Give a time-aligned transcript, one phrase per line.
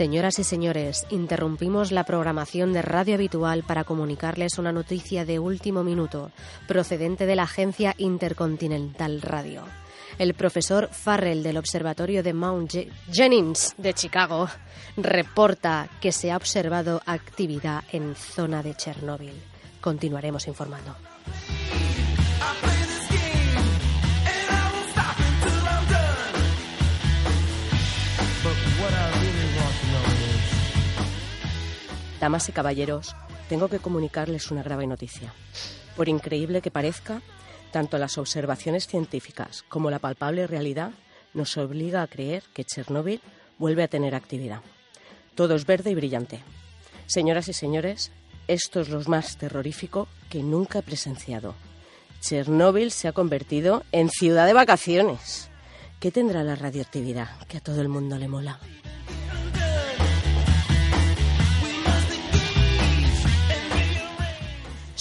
[0.00, 5.84] Señoras y señores, interrumpimos la programación de radio habitual para comunicarles una noticia de último
[5.84, 6.30] minuto
[6.66, 9.62] procedente de la agencia Intercontinental Radio.
[10.18, 12.76] El profesor Farrell del Observatorio de Mount
[13.12, 14.48] Jennings de Chicago
[14.96, 19.34] reporta que se ha observado actividad en zona de Chernóbil.
[19.82, 20.96] Continuaremos informando.
[32.20, 33.16] Damas y caballeros,
[33.48, 35.32] tengo que comunicarles una grave noticia.
[35.96, 37.22] Por increíble que parezca,
[37.72, 40.90] tanto las observaciones científicas como la palpable realidad
[41.32, 43.22] nos obliga a creer que Chernóbil
[43.58, 44.60] vuelve a tener actividad.
[45.34, 46.40] Todo es verde y brillante.
[47.06, 48.12] Señoras y señores,
[48.48, 51.54] esto es lo más terrorífico que nunca he presenciado.
[52.20, 55.48] Chernóbil se ha convertido en ciudad de vacaciones.
[56.00, 58.58] ¿Qué tendrá la radioactividad que a todo el mundo le mola?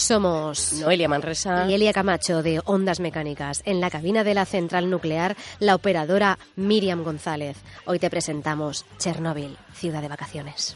[0.09, 3.61] Somos Noelia Manresa y Elia Camacho de Ondas Mecánicas.
[3.63, 7.57] En la cabina de la central nuclear, la operadora Miriam González.
[7.85, 10.75] Hoy te presentamos Chernóbil, ciudad de vacaciones.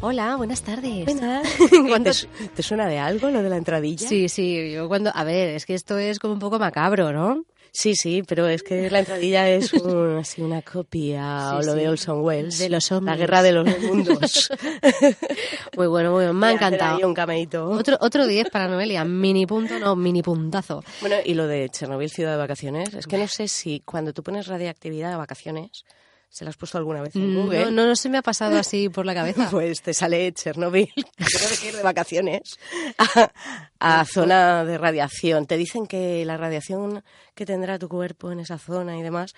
[0.00, 1.06] Hola, buenas tardes.
[1.06, 4.08] ¿Te, ¿Te, suena de algo lo de la entradilla?
[4.08, 5.10] Sí, sí, yo cuando...
[5.12, 7.42] A ver, es que esto es como un poco macabro, ¿no?
[7.72, 9.72] Sí, sí, pero es que la entradilla es
[10.20, 12.58] así una copia o lo de Olson Wells.
[12.58, 13.16] De los hombres.
[13.16, 14.50] La guerra de los mundos.
[15.76, 16.32] muy bueno, muy bueno.
[16.32, 17.06] Me ha encantado.
[17.06, 17.68] un cameito.
[17.68, 19.04] Otro, otro 10 para Noelia.
[19.04, 20.82] Mini punto, no, mini puntazo.
[21.00, 22.94] Bueno, y lo de Chernobyl, ciudad de vacaciones.
[22.94, 25.84] Es que no sé si cuando tú pones radiactividad de vacaciones
[26.28, 27.70] ¿Se la has puesto alguna vez en Google?
[27.70, 29.48] No, no, se me ha pasado así por la cabeza.
[29.50, 32.58] Pues te sale Chernobyl, creo que ir de vacaciones,
[33.80, 35.46] a, zona de radiación.
[35.46, 37.02] Te dicen que la radiación
[37.34, 39.34] que tendrá tu cuerpo en esa zona y demás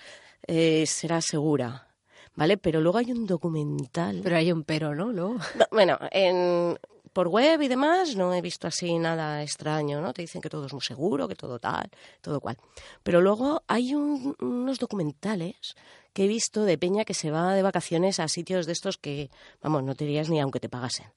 [0.47, 1.87] eh, será segura.
[2.33, 2.57] ¿Vale?
[2.57, 4.21] Pero luego hay un documental.
[4.23, 5.11] Pero hay un pero, ¿no?
[5.11, 5.37] ¿No?
[5.71, 6.77] bueno, en,
[7.13, 10.13] por web y demás no he visto así nada extraño, ¿no?
[10.13, 11.89] Te dicen que todo es muy seguro, que todo tal,
[12.21, 12.57] todo cual.
[13.03, 15.75] Pero luego hay unos documentales
[16.13, 19.29] que he visto de Peña que se va de vacaciones a sitios de estos que,
[19.61, 21.07] vamos, no te irías ni aunque te pagasen.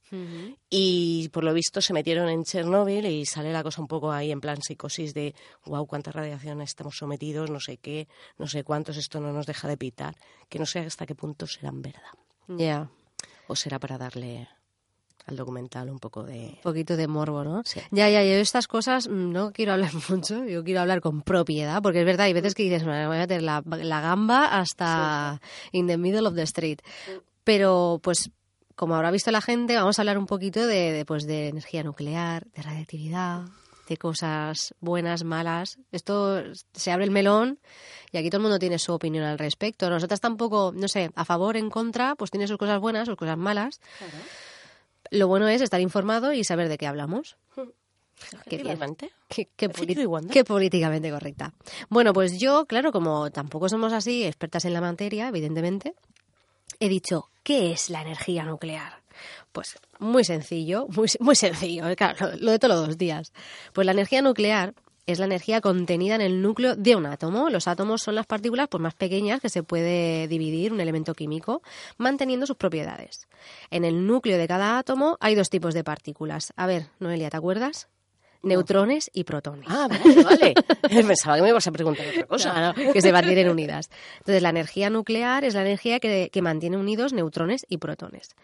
[0.70, 4.30] Y por lo visto se metieron en Chernóbil y sale la cosa un poco ahí
[4.30, 5.34] en plan psicosis de,
[5.66, 8.06] wow, cuánta radiación estamos sometidos, no sé qué,
[8.38, 10.14] no sé cuántos, esto no nos deja de pitar,
[10.48, 12.02] que no sé hasta qué punto serán verdad.
[12.48, 12.88] Ya.
[13.48, 14.48] O será para darle
[15.26, 16.38] al documental un poco de...
[16.38, 17.62] Un poquito de morbo, ¿no?
[17.90, 22.00] Ya, ya, yo estas cosas no quiero hablar mucho, yo quiero hablar con propiedad, porque
[22.00, 25.40] es verdad, hay veces que dices, me voy a meter la, gamba hasta
[25.72, 26.80] in the middle of the street.
[27.42, 28.30] Pero, pues,
[28.74, 32.46] como habrá visto la gente, vamos a hablar un poquito de, pues, de energía nuclear,
[32.54, 33.44] de radiactividad,
[33.88, 35.78] de cosas buenas, malas.
[35.92, 36.42] Esto
[36.72, 37.58] se abre el melón
[38.12, 39.88] y aquí todo el mundo tiene su opinión al respecto.
[39.90, 43.36] Nosotras tampoco, no sé, a favor, en contra, pues tiene sus cosas buenas, sus cosas
[43.36, 43.80] malas.
[45.14, 47.36] Lo bueno es estar informado y saber de qué hablamos.
[48.48, 48.62] Qué,
[49.28, 51.52] qué, qué, políticamente correcta.
[51.88, 55.94] Bueno, pues yo, claro, como tampoco somos así expertas en la materia, evidentemente,
[56.78, 59.02] he dicho, ¿qué es la energía nuclear?
[59.50, 63.32] Pues muy sencillo, muy, muy sencillo, claro, lo de todos los días.
[63.72, 64.74] Pues la energía nuclear
[65.06, 67.50] es la energía contenida en el núcleo de un átomo.
[67.50, 71.62] Los átomos son las partículas pues, más pequeñas que se puede dividir un elemento químico,
[71.98, 73.28] manteniendo sus propiedades.
[73.70, 76.52] En el núcleo de cada átomo hay dos tipos de partículas.
[76.56, 77.88] A ver, Noelia, ¿te acuerdas?
[78.42, 79.66] Neutrones y protones.
[79.70, 80.54] Ah, vale, vale.
[81.06, 82.74] Pensaba que me ibas a preguntar otra cosa.
[82.92, 83.90] que se mantienen unidas.
[84.18, 88.36] Entonces, la energía nuclear es la energía que, que mantiene unidos neutrones y protones.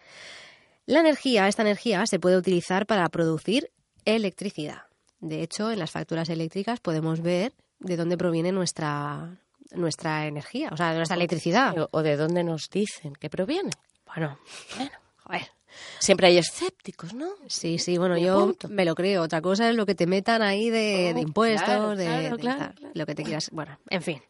[0.87, 3.69] La energía, esta energía, se puede utilizar para producir
[4.05, 4.90] electricidad
[5.21, 9.37] De hecho, en las facturas eléctricas podemos ver de dónde proviene nuestra,
[9.71, 11.87] nuestra energía, o sea, nuestra electricidad.
[11.91, 13.71] O de dónde nos dicen que proviene.
[14.05, 14.37] Bueno,
[14.75, 14.91] bueno,
[15.23, 15.47] joder.
[15.99, 17.29] Siempre hay escépticos, ¿no?
[17.47, 19.21] Sí, sí, bueno, yo me lo creo.
[19.21, 22.29] Otra cosa es lo que te metan ahí de, Oh, impuestos, de,
[22.93, 23.49] lo que te quieras.
[23.51, 24.21] Bueno, en fin.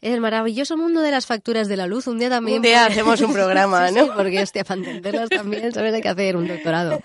[0.00, 2.06] El maravilloso mundo de las facturas de la luz.
[2.06, 2.58] Un día también.
[2.58, 4.04] Un día hacemos un programa, ¿no?
[4.04, 5.92] sí, porque, hostia, para entenderlas también, ¿sabes?
[5.92, 7.00] Hay que hacer un doctorado.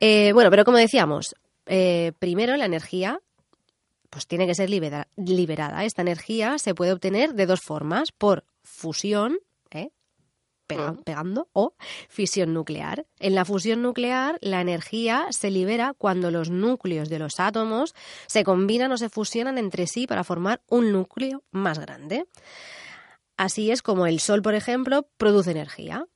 [0.00, 1.34] Eh, bueno, pero como decíamos,
[1.66, 3.20] eh, primero la energía
[4.10, 5.84] pues tiene que ser libera- liberada.
[5.84, 9.38] Esta energía se puede obtener de dos formas, por fusión,
[9.72, 9.90] ¿eh?
[10.68, 11.02] Pega- Mm.
[11.02, 11.74] pegando, o
[12.08, 13.06] fisión nuclear.
[13.18, 17.92] En la fusión nuclear, la energía se libera cuando los núcleos de los átomos
[18.28, 22.26] se combinan o se fusionan entre sí para formar un núcleo más grande.
[23.36, 26.06] Así es como el Sol, por ejemplo, produce energía.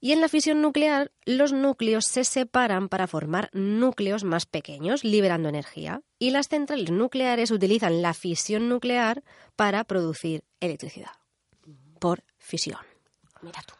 [0.00, 5.48] Y en la fisión nuclear, los núcleos se separan para formar núcleos más pequeños, liberando
[5.48, 6.02] energía.
[6.18, 9.24] Y las centrales nucleares utilizan la fisión nuclear
[9.56, 11.12] para producir electricidad.
[11.98, 12.78] Por fisión.
[13.42, 13.74] Mira tú.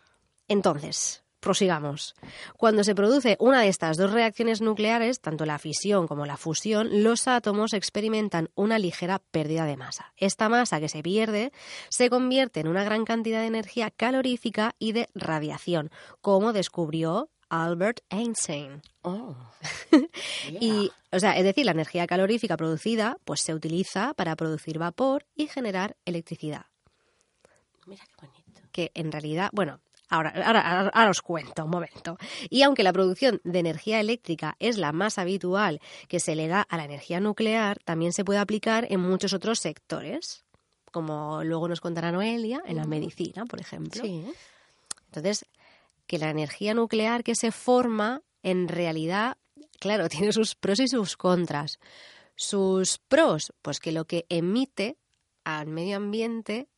[0.49, 2.15] Entonces, prosigamos.
[2.57, 7.03] Cuando se produce una de estas dos reacciones nucleares, tanto la fisión como la fusión,
[7.03, 10.13] los átomos experimentan una ligera pérdida de masa.
[10.17, 11.53] Esta masa que se pierde
[11.89, 15.91] se convierte en una gran cantidad de energía calorífica y de radiación,
[16.21, 18.83] como descubrió Albert Einstein.
[19.03, 19.35] Oh.
[20.61, 25.27] Y, o sea, es decir, la energía calorífica producida pues se utiliza para producir vapor
[25.35, 26.67] y generar electricidad
[27.87, 28.63] Mira qué bonito.
[28.73, 32.17] que en realidad, bueno, ahora, ahora, ahora- os cuento un momento.
[32.51, 36.63] Y aunque la producción de energía eléctrica es la más habitual que se le da
[36.63, 40.45] a la energía nuclear, también se puede aplicar en muchos otros sectores,
[40.93, 44.03] como luego nos contará Noelia, en la medicina, por ejemplo.
[44.03, 44.25] Sí.
[45.07, 45.47] Entonces,
[46.07, 49.37] que la energía nuclear que se forma, en realidad,
[49.81, 51.79] claro, tiene sus pros y sus contras.
[52.37, 54.97] Sus pros, pues que lo que emite
[55.45, 56.69] al medio ambiente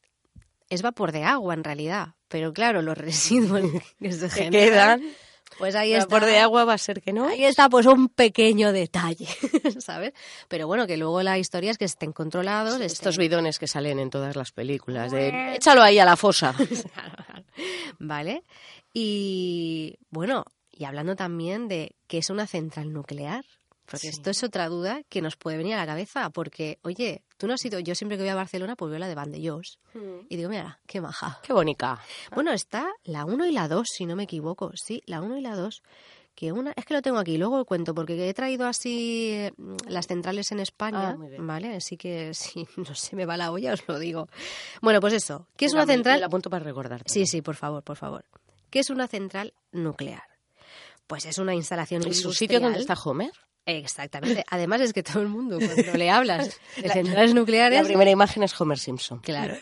[0.69, 2.15] es vapor de agua, en realidad.
[2.31, 3.61] Pero claro, los residuos
[3.99, 5.13] que se generan, quedan.
[5.59, 6.07] pues ahí está.
[6.07, 7.29] vapor de agua va a ser que no.
[7.29, 9.27] Ahí está, pues un pequeño detalle,
[9.81, 10.13] ¿sabes?
[10.49, 12.81] Pero bueno, que luego la historia es que estén controlados.
[12.81, 16.55] Estos estén- bidones que salen en todas las películas de échalo ahí a la fosa.
[17.99, 18.45] ¿Vale?
[18.95, 23.45] Y bueno, y hablando también de qué es una central nuclear.
[23.87, 24.09] Porque Sí.
[24.09, 26.31] esto es otra duda que nos puede venir a la cabeza.
[26.31, 27.81] Porque, oye, tú no has ido.
[27.81, 29.79] Yo siempre que voy a Barcelona, pues veo la de Vandellós.
[30.29, 31.41] Y digo, mira, qué maja.
[31.43, 31.99] Qué bonita.
[32.35, 34.71] Bueno, está la 1 y la 2, si no me equivoco.
[34.75, 35.83] Sí, la 1 y la 2.
[36.35, 39.53] Que una, es que lo tengo aquí, luego cuento, porque he traído así eh,
[39.89, 41.45] las centrales en España, Ah, muy bien.
[41.47, 41.75] ¿vale?
[41.77, 44.29] Así que si no se me va la olla, os lo digo.
[44.81, 46.17] Bueno, pues eso, ¿qué es una me- central?
[46.17, 47.13] me la apunto para recordarte.
[47.13, 48.25] Sí, sí, por favor, por favor.
[48.71, 50.23] ¿Qué es una central nuclear?
[51.09, 53.33] Pues es una instalación ¿En su sitio donde está Homer?
[53.79, 54.45] Exactamente.
[54.49, 58.43] Además es que todo el mundo cuando le hablas de centrales nucleares, La primera imagen
[58.43, 59.19] es Homer Simpson.
[59.21, 59.57] claro.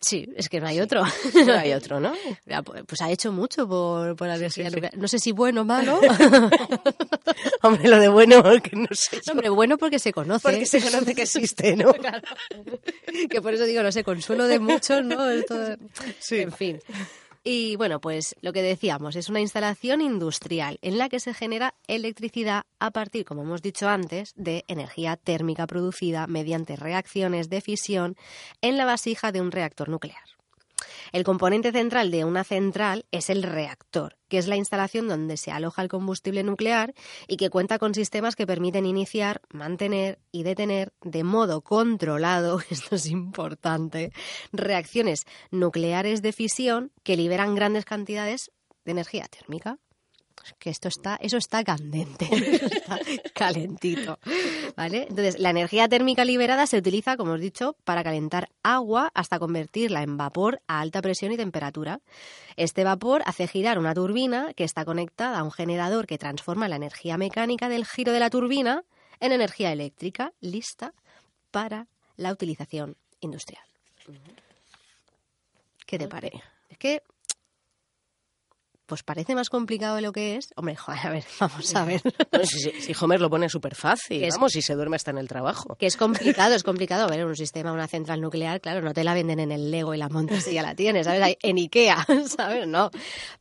[0.00, 1.02] Sí, es que no hay otro.
[1.44, 2.12] No hay otro, ¿no?
[2.64, 4.96] Pues pues ha hecho mucho por, por la energía nuclear.
[4.96, 5.98] No sé si bueno o malo.
[7.62, 9.20] Hombre, lo de bueno, que no sé.
[9.28, 10.48] Hombre, bueno porque se conoce.
[10.48, 11.92] Porque se conoce que existe, ¿no?
[13.28, 15.28] que por eso digo, no sé, consuelo de muchos, ¿no?
[15.30, 15.76] Esto-
[16.20, 16.38] Sí.
[16.42, 16.80] En fin.
[17.50, 21.74] Y bueno, pues lo que decíamos, es una instalación industrial en la que se genera
[21.86, 28.16] electricidad a partir, como hemos dicho antes, de energía térmica producida mediante reacciones de fisión
[28.60, 30.37] en la vasija de un reactor nuclear.
[31.12, 35.50] El componente central de una central es el reactor, que es la instalación donde se
[35.50, 36.94] aloja el combustible nuclear
[37.26, 42.96] y que cuenta con sistemas que permiten iniciar, mantener y detener de modo controlado, esto
[42.96, 44.12] es importante,
[44.52, 48.50] reacciones nucleares de fisión que liberan grandes cantidades
[48.84, 49.78] de energía térmica.
[50.58, 52.98] Que esto está, eso está candente, eso está
[53.34, 54.18] calentito,
[54.76, 55.06] ¿vale?
[55.08, 59.38] Entonces, la energía térmica liberada se utiliza, como os he dicho, para calentar agua hasta
[59.38, 62.00] convertirla en vapor a alta presión y temperatura.
[62.56, 66.76] Este vapor hace girar una turbina que está conectada a un generador que transforma la
[66.76, 68.84] energía mecánica del giro de la turbina
[69.20, 70.94] en energía eléctrica, lista
[71.50, 71.86] para
[72.16, 73.64] la utilización industrial.
[75.86, 76.42] ¿Qué te parece?
[76.68, 77.02] Es que
[78.88, 80.48] pues parece más complicado de lo que es.
[80.56, 82.00] Hombre, joder, a ver, vamos a ver.
[82.44, 85.18] Si, si- si Homer lo pone súper fácil, es- vamos, si se duerme hasta en
[85.18, 85.76] el trabajo.
[85.76, 87.04] Que es complicado, es complicado.
[87.04, 89.94] A ver, un sistema, una central nuclear, claro, no te la venden en el Lego
[89.94, 91.36] y la montas y ya la tienes, ¿sabes?
[91.42, 92.66] En Ikea, ¿sabes?
[92.66, 92.90] No.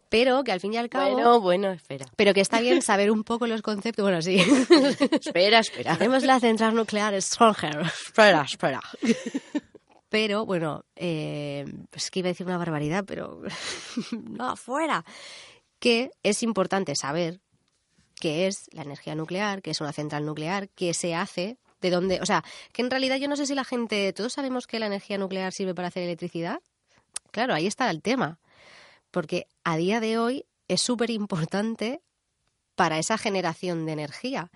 [0.09, 1.11] Pero que al fin y al cabo...
[1.11, 2.05] Bueno, bueno, espera.
[2.15, 4.03] Pero que está bien saber un poco los conceptos.
[4.03, 4.37] Bueno, sí.
[5.11, 5.97] Espera, espera.
[5.97, 7.81] Tenemos la central nuclear Stronger.
[7.81, 8.79] Espera, espera.
[10.09, 13.41] Pero, bueno, eh, es que iba a decir una barbaridad, pero
[14.11, 15.03] no, afuera.
[15.79, 17.41] Que es importante saber
[18.19, 22.19] qué es la energía nuclear, qué es una central nuclear, qué se hace, de dónde,
[22.21, 24.87] o sea, que en realidad yo no sé si la gente, todos sabemos que la
[24.87, 26.59] energía nuclear sirve para hacer electricidad.
[27.31, 28.39] Claro, ahí está el tema,
[29.11, 32.01] porque a día de hoy es súper importante
[32.75, 34.51] para esa generación de energía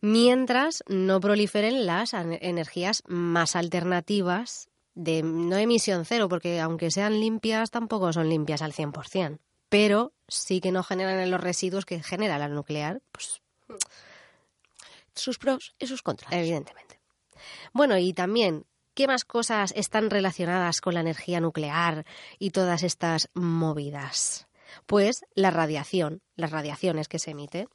[0.00, 7.70] mientras no proliferen las energías más alternativas de no emisión cero, porque aunque sean limpias,
[7.70, 9.38] tampoco son limpias al 100%,
[9.68, 13.42] pero sí que no generan los residuos que genera la nuclear, pues
[15.14, 16.32] sus pros y sus contras.
[16.32, 17.00] Evidentemente.
[17.72, 22.04] Bueno, y también, ¿qué más cosas están relacionadas con la energía nuclear
[22.38, 24.48] y todas estas movidas?
[24.86, 27.68] Pues la radiación, las radiaciones que se emiten.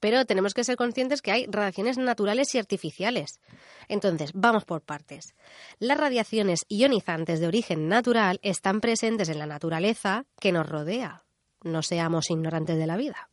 [0.00, 3.40] Pero tenemos que ser conscientes que hay radiaciones naturales y artificiales.
[3.88, 5.34] Entonces, vamos por partes.
[5.78, 11.22] Las radiaciones ionizantes de origen natural están presentes en la naturaleza que nos rodea.
[11.62, 13.28] No seamos ignorantes de la vida.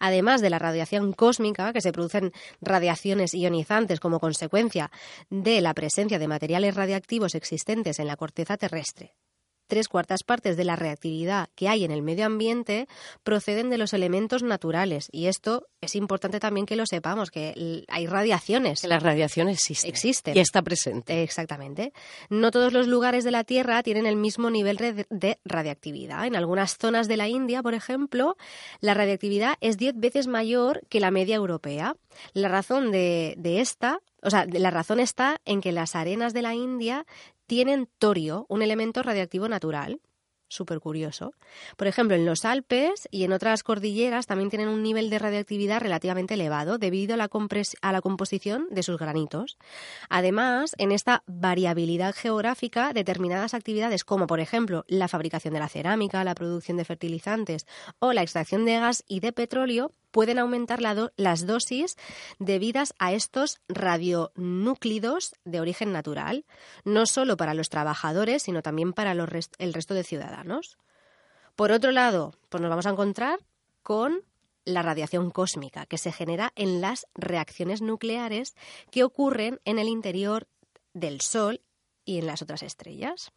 [0.00, 4.90] Además de la radiación cósmica, que se producen radiaciones ionizantes como consecuencia
[5.28, 9.14] de la presencia de materiales radiactivos existentes en la corteza terrestre
[9.74, 12.86] tres cuartas partes de la reactividad que hay en el medio ambiente
[13.24, 15.08] proceden de los elementos naturales.
[15.10, 18.84] Y esto es importante también que lo sepamos, que hay radiaciones.
[18.84, 19.88] La radiación existe.
[19.88, 20.32] Existe.
[20.32, 21.24] Y está presente.
[21.24, 21.92] Exactamente.
[22.30, 24.76] No todos los lugares de la Tierra tienen el mismo nivel
[25.10, 26.24] de radiactividad.
[26.24, 28.36] En algunas zonas de la India, por ejemplo,
[28.78, 31.96] la radiactividad es diez veces mayor que la media europea.
[32.32, 36.40] La razón de, de esta o sea, la razón está en que las arenas de
[36.40, 37.04] la India
[37.46, 40.00] tienen torio, un elemento radiactivo natural.
[40.46, 41.32] Súper curioso.
[41.76, 45.80] Por ejemplo, en los Alpes y en otras cordilleras también tienen un nivel de radioactividad
[45.80, 47.30] relativamente elevado debido a la,
[47.82, 49.56] a la composición de sus granitos.
[50.10, 56.22] Además, en esta variabilidad geográfica, determinadas actividades como, por ejemplo, la fabricación de la cerámica,
[56.22, 57.66] la producción de fertilizantes
[57.98, 61.96] o la extracción de gas y de petróleo pueden aumentar las dosis
[62.38, 66.44] debidas a estos radionúclidos de origen natural,
[66.84, 70.78] no solo para los trabajadores, sino también para el resto de ciudadanos.
[71.56, 73.40] Por otro lado, pues nos vamos a encontrar
[73.82, 74.22] con
[74.64, 78.54] la radiación cósmica que se genera en las reacciones nucleares
[78.92, 80.46] que ocurren en el interior
[80.92, 81.60] del Sol
[82.04, 83.32] y en las otras estrellas.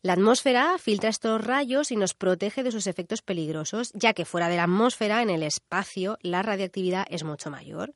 [0.00, 4.48] La atmósfera filtra estos rayos y nos protege de sus efectos peligrosos, ya que fuera
[4.48, 7.94] de la atmósfera, en el espacio, la radiactividad es mucho mayor.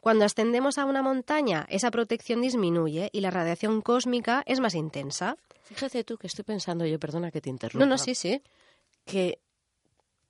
[0.00, 5.36] Cuando ascendemos a una montaña, esa protección disminuye y la radiación cósmica es más intensa.
[5.62, 7.84] Fíjate tú que estoy pensando yo, perdona que te interrumpa.
[7.84, 8.42] No, no, sí, sí.
[9.04, 9.38] Que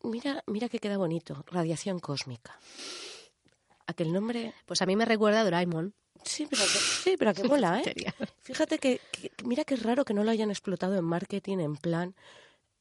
[0.02, 2.58] mira, mira que queda bonito, radiación cósmica.
[3.86, 5.94] Aquel nombre, pues a mí me recuerda a Doraemon.
[6.24, 7.94] Sí, pero que, sí, pero que mola, ¿eh?
[8.40, 9.00] Fíjate que,
[9.44, 12.14] mira qué raro que no lo hayan explotado en marketing en plan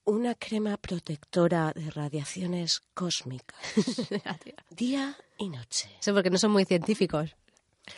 [0.06, 3.58] una crema protectora de radiaciones cósmicas.
[4.70, 5.90] Día y noche.
[6.00, 7.36] Eso porque no son muy científicos.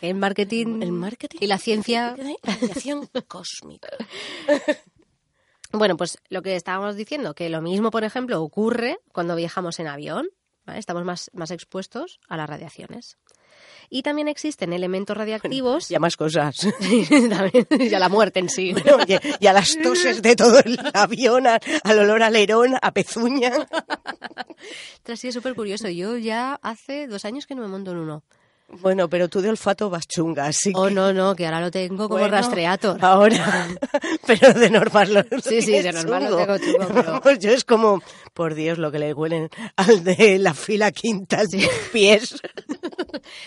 [0.00, 2.16] En marketing, el marketing y la ciencia.
[2.42, 3.88] Radiación cósmica.
[5.72, 9.88] Bueno, pues lo que estábamos diciendo, que lo mismo, por ejemplo, ocurre cuando viajamos en
[9.88, 10.28] avión.
[10.74, 13.18] Estamos más, más expuestos a las radiaciones.
[13.88, 15.90] Y también existen elementos radiactivos.
[15.90, 16.66] y a más cosas.
[16.80, 18.74] y a la muerte en sí.
[19.40, 23.52] y, a las toses de todo el avión, al olor a lerón, a pezuña.
[25.14, 25.88] Sí, es súper curioso.
[25.88, 28.24] Yo ya hace dos años que no me monto en uno.
[28.68, 32.08] Bueno, pero tú de olfato vas chunga, así Oh, no, no, que ahora lo tengo
[32.08, 33.02] como rastreator.
[33.04, 33.68] Ahora,
[34.26, 37.20] pero de normal lo Sí, sí, de normal lo tengo chungo, pero...
[37.20, 38.02] Pues yo es como,
[38.34, 41.66] por Dios, lo que le huelen al de la fila quinta sí.
[41.92, 42.40] pies.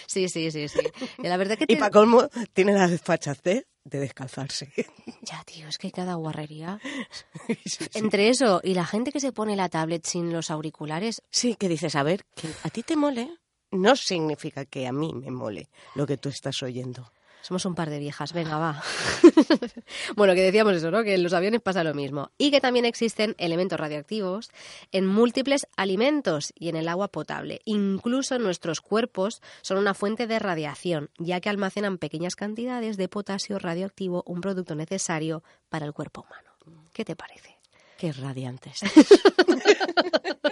[0.08, 0.80] Sí, sí, sí, sí.
[1.20, 1.66] Y la verdad que...
[1.68, 4.72] Y para colmo, tiene la desfachatez de descalzarse.
[5.22, 6.80] Ya, tío, es que cada guarrería.
[7.94, 11.22] Entre eso y la gente que se pone la tablet sin los auriculares.
[11.30, 13.30] Sí, que dices, a ver, que a ti te mole,
[13.72, 17.12] no significa que a mí me mole lo que tú estás oyendo.
[17.42, 18.84] Somos un par de viejas, venga, va.
[20.16, 21.04] bueno, que decíamos eso, ¿no?
[21.04, 22.32] Que en los aviones pasa lo mismo.
[22.38, 24.52] Y que también existen elementos radioactivos
[24.92, 27.62] en múltiples alimentos y en el agua potable.
[27.64, 33.58] Incluso nuestros cuerpos son una fuente de radiación, ya que almacenan pequeñas cantidades de potasio
[33.58, 36.50] radioactivo, un producto necesario para el cuerpo humano.
[36.92, 37.58] ¿Qué te parece?
[37.98, 38.82] Qué radiantes.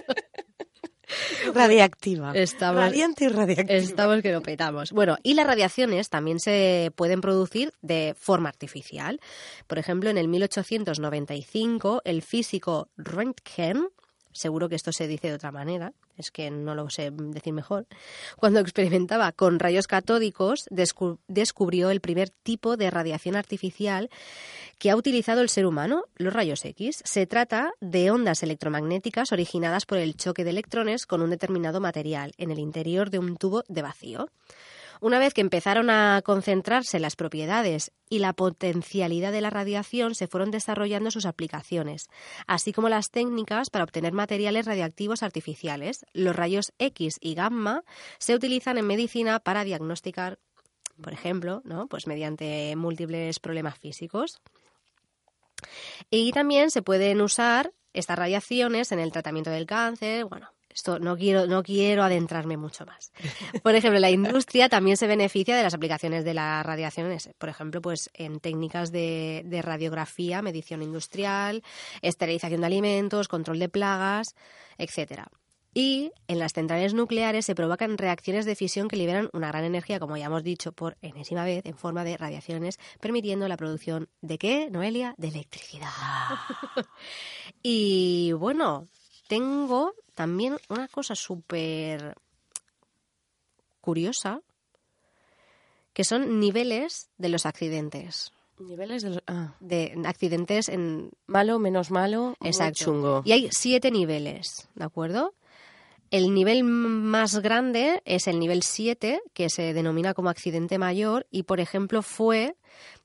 [1.54, 2.32] radiactiva.
[2.34, 3.78] Estamos, Radiante y radiactiva.
[3.78, 4.92] Estamos que lo petamos.
[4.92, 9.20] Bueno, y las radiaciones también se pueden producir de forma artificial.
[9.68, 13.88] Por ejemplo, en el 1895, el físico Röntgen
[14.38, 17.88] seguro que esto se dice de otra manera, es que no lo sé decir mejor,
[18.38, 24.10] cuando experimentaba con rayos catódicos descubrió el primer tipo de radiación artificial
[24.78, 27.02] que ha utilizado el ser humano, los rayos X.
[27.04, 32.34] Se trata de ondas electromagnéticas originadas por el choque de electrones con un determinado material
[32.38, 34.30] en el interior de un tubo de vacío.
[35.00, 40.28] Una vez que empezaron a concentrarse las propiedades y la potencialidad de la radiación, se
[40.28, 42.08] fueron desarrollando sus aplicaciones,
[42.48, 46.06] así como las técnicas para obtener materiales radiactivos artificiales.
[46.14, 47.84] Los rayos X y gamma
[48.18, 50.40] se utilizan en medicina para diagnosticar,
[51.02, 51.88] por ejemplo, ¿no?
[51.88, 54.40] pues mediante múltiples problemas físicos.
[56.10, 61.18] Y también se pueden usar estas radiaciones en el tratamiento del cáncer, bueno, esto no
[61.18, 63.12] quiero, no quiero adentrarme mucho más.
[63.64, 67.82] Por ejemplo, la industria también se beneficia de las aplicaciones de las radiaciones, por ejemplo,
[67.82, 71.64] pues en técnicas de, de radiografía, medición industrial,
[72.04, 74.36] esterilización de alimentos, control de plagas,
[74.78, 75.32] etcétera.
[75.74, 80.00] Y en las centrales nucleares se provocan reacciones de fisión que liberan una gran energía,
[80.00, 84.38] como ya hemos dicho por enésima vez, en forma de radiaciones, permitiendo la producción de
[84.38, 85.16] qué, Noelia?
[85.18, 85.90] De electricidad.
[87.64, 88.88] y bueno,
[89.28, 92.16] tengo también una cosa súper
[93.82, 94.42] curiosa,
[95.94, 98.32] que son niveles de los accidentes.
[98.58, 99.54] Niveles de, los, ah.
[99.60, 101.12] de accidentes en...
[101.28, 102.84] Malo, menos malo, Exacto.
[102.84, 103.22] chungo.
[103.26, 105.36] Y hay siete niveles, ¿de acuerdo?
[106.10, 111.44] El nivel más grande es el nivel 7, que se denomina como accidente mayor y,
[111.44, 112.56] por ejemplo, fue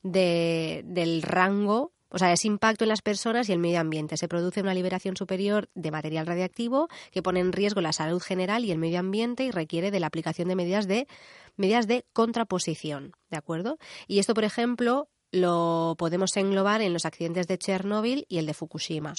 [0.03, 4.17] de, del rango o sea, es impacto en las personas y el medio ambiente.
[4.17, 8.65] Se produce una liberación superior de material radiactivo que pone en riesgo la salud general
[8.65, 11.09] y el medio ambiente y requiere de la aplicación de medidas de
[11.57, 13.79] medidas de contraposición, ¿de acuerdo?
[14.07, 18.55] Y esto, por ejemplo, lo podemos englobar en los accidentes de Chernóbil y el de
[18.55, 19.15] Fukushima.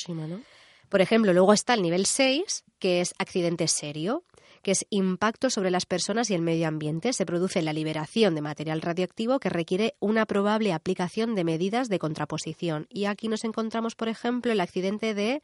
[0.90, 4.24] Por ejemplo, luego está el nivel 6, que es accidente serio
[4.64, 7.14] que es impacto sobre las personas y el medio ambiente.
[7.14, 12.00] Se produce la liberación de material radioactivo que requiere una probable aplicación de medidas de
[12.00, 12.88] contraposición.
[12.90, 15.42] Y aquí nos encontramos, por ejemplo, el accidente de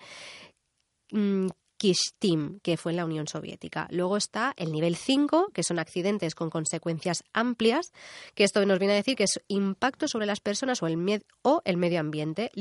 [1.12, 1.48] mm,
[1.78, 3.88] Kishtim, que fue en la Unión Soviética.
[3.92, 7.92] Luego está el nivel 5, que son accidentes con consecuencias amplias,
[8.36, 11.62] que esto nos viene a decir que es impacto sobre las personas o el, o
[11.66, 12.52] el medio ambiente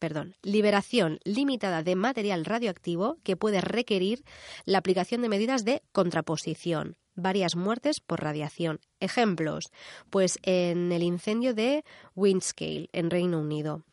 [0.00, 4.24] perdón, liberación limitada de material radioactivo que puede requerir
[4.64, 8.80] la aplicación de medidas de contraposición, varias muertes por radiación.
[8.98, 9.70] Ejemplos,
[10.08, 11.84] pues en el incendio de
[12.16, 13.84] Windscale en Reino Unido.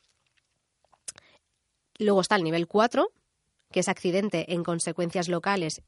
[1.99, 3.11] Luego está el nivel 4,
[3.71, 5.81] que es accidente en consecuencias locales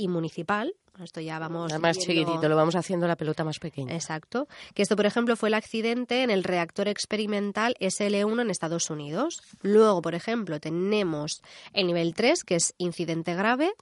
[0.00, 1.72] y municipal, esto ya vamos.
[1.78, 3.94] más chiquitito, lo vamos haciendo la pelota más pequeña.
[3.94, 4.48] Exacto.
[4.74, 9.42] Que esto, por ejemplo, fue el accidente en el reactor experimental SL1 en Estados Unidos.
[9.62, 13.72] Luego, por ejemplo, tenemos el nivel 3, que es incidente grave.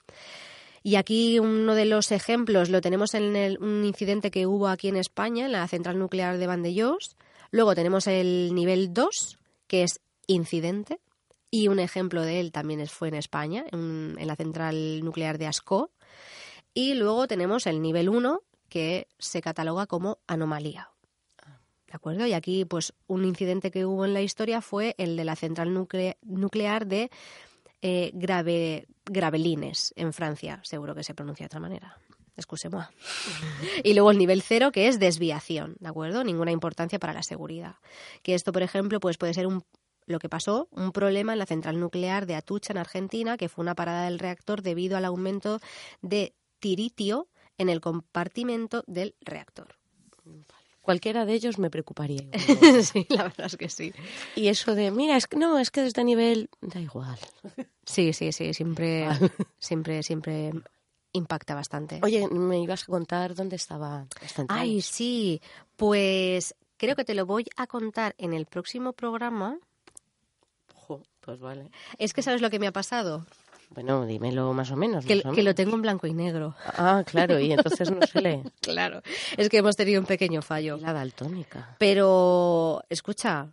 [0.82, 4.96] Y aquí uno de los ejemplos lo tenemos en un incidente que hubo aquí en
[4.96, 7.16] España, en la central nuclear de Vandellós.
[7.50, 11.00] Luego tenemos el nivel 2, que es incidente.
[11.50, 15.46] Y un ejemplo de él también fue en España, en, en la central nuclear de
[15.46, 15.90] Ascó.
[16.78, 20.90] Y luego tenemos el nivel 1, que se cataloga como anomalía.
[21.88, 22.24] ¿De acuerdo?
[22.24, 25.74] Y aquí, pues, un incidente que hubo en la historia fue el de la central
[25.74, 27.10] nuclear de
[27.82, 30.60] eh, Grave Gravelines, en Francia.
[30.62, 31.98] Seguro que se pronuncia de otra manera.
[32.36, 32.84] Excusez-moi.
[33.82, 36.22] y luego el nivel 0, que es desviación, ¿de acuerdo?
[36.22, 37.74] Ninguna importancia para la seguridad.
[38.22, 39.64] Que esto, por ejemplo, pues puede ser un
[40.08, 43.62] lo que pasó, un problema en la central nuclear de Atucha, en Argentina, que fue
[43.62, 45.60] una parada del reactor debido al aumento
[46.00, 49.76] de tiritio en el compartimento del reactor.
[50.80, 52.30] Cualquiera de ellos me preocuparía.
[52.82, 53.92] sí, la verdad es que sí.
[54.34, 57.18] Y eso de, mira, es que no, es que desde nivel da igual.
[57.84, 59.06] Sí, sí, sí, siempre,
[59.58, 60.52] siempre, siempre
[61.12, 62.00] impacta bastante.
[62.02, 64.06] Oye, me ibas a contar dónde estaba
[64.48, 65.42] Ay, sí,
[65.76, 69.58] pues creo que te lo voy a contar en el próximo programa.
[71.20, 71.70] pues vale.
[71.98, 73.26] Es que sabes lo que me ha pasado.
[73.70, 75.04] Bueno, dímelo más o menos.
[75.04, 76.54] Que, más que lo tengo en blanco y negro.
[76.64, 78.42] Ah, claro, y entonces no se lee.
[78.60, 79.02] claro,
[79.36, 80.78] es que hemos tenido un pequeño fallo.
[80.78, 81.76] Y la daltónica.
[81.78, 83.52] Pero, escucha.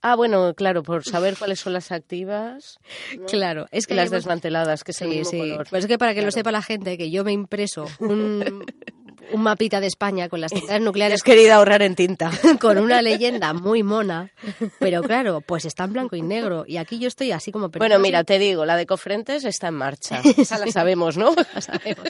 [0.00, 2.78] Ah, bueno, claro, por saber cuáles son las activas.
[3.26, 5.38] Claro, es que las desmanteladas, que es el mismo sí.
[5.38, 5.66] color.
[5.68, 8.64] Pues es que para que lo sepa la gente, que yo me impreso un,
[9.32, 11.14] un mapita de España con las centrales nucleares.
[11.16, 12.30] Has querido ahorrar en tinta.
[12.60, 14.32] con una leyenda muy mona.
[14.78, 16.64] Pero claro, pues está en blanco y negro.
[16.66, 17.68] Y aquí yo estoy así como...
[17.68, 20.20] Bueno, mira, te digo, la de Cofrentes está en marcha.
[20.36, 21.34] Esa la sabemos, ¿no?
[21.54, 22.08] La sabemos.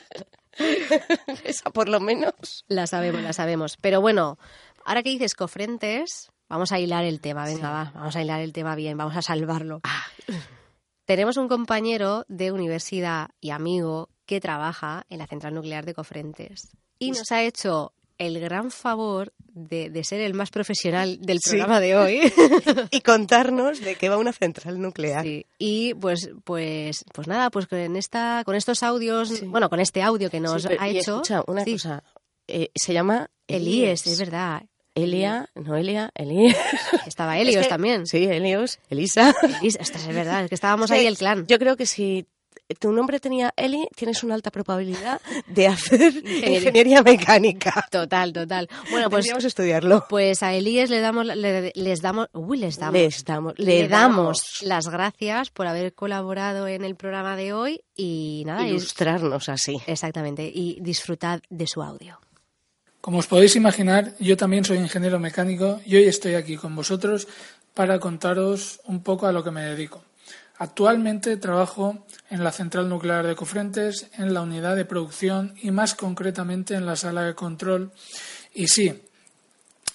[1.44, 2.64] Esa por lo menos.
[2.68, 3.76] La sabemos, la sabemos.
[3.80, 4.38] Pero bueno,
[4.84, 7.44] ahora que dices Cofrentes, vamos a hilar el tema.
[7.44, 7.62] Venga, sí.
[7.62, 7.92] va.
[7.94, 8.96] Vamos a hilar el tema bien.
[8.96, 9.80] Vamos a salvarlo.
[9.84, 10.04] Ah.
[11.04, 16.76] tenemos un compañero de universidad y amigo que trabaja en la central nuclear de Cofrentes
[16.98, 21.96] y nos ha hecho el gran favor de, ser el más profesional del programa de
[21.96, 22.32] hoy
[22.90, 25.24] y contarnos de qué va una central nuclear.
[25.58, 30.30] Y pues, pues, pues nada, pues con esta, con estos audios, bueno, con este audio
[30.30, 31.16] que nos ha hecho.
[31.16, 32.02] Escucha, una cosa,
[32.46, 34.62] eh, se llama Elías, es verdad.
[34.94, 36.56] Elia, no Elia, Elías.
[37.06, 38.06] Estaba Helios también.
[38.06, 39.32] Sí, Helios, Elisa.
[39.60, 41.46] Elisa, es verdad, es que estábamos ahí el clan.
[41.46, 42.26] Yo creo que si
[42.74, 46.14] tu nombre tenía Eli, tienes una alta probabilidad de hacer
[46.46, 47.86] ingeniería mecánica.
[47.90, 48.68] Total, total.
[48.90, 50.06] Bueno, pues vamos a estudiarlo.
[50.08, 52.92] Pues a Elías le damos les damos, uy, les damos.
[52.94, 54.42] Les damos, le, damos.
[54.62, 59.80] las gracias por haber colaborado en el programa de hoy y nada, ilustrarnos así.
[59.86, 62.18] Exactamente, y disfrutad de su audio.
[63.00, 67.28] Como os podéis imaginar, yo también soy ingeniero mecánico y hoy estoy aquí con vosotros
[67.72, 70.02] para contaros un poco a lo que me dedico.
[70.58, 75.94] Actualmente trabajo en la central nuclear de Cofrentes, en la unidad de producción y más
[75.94, 77.92] concretamente en la sala de control.
[78.54, 78.92] Y sí,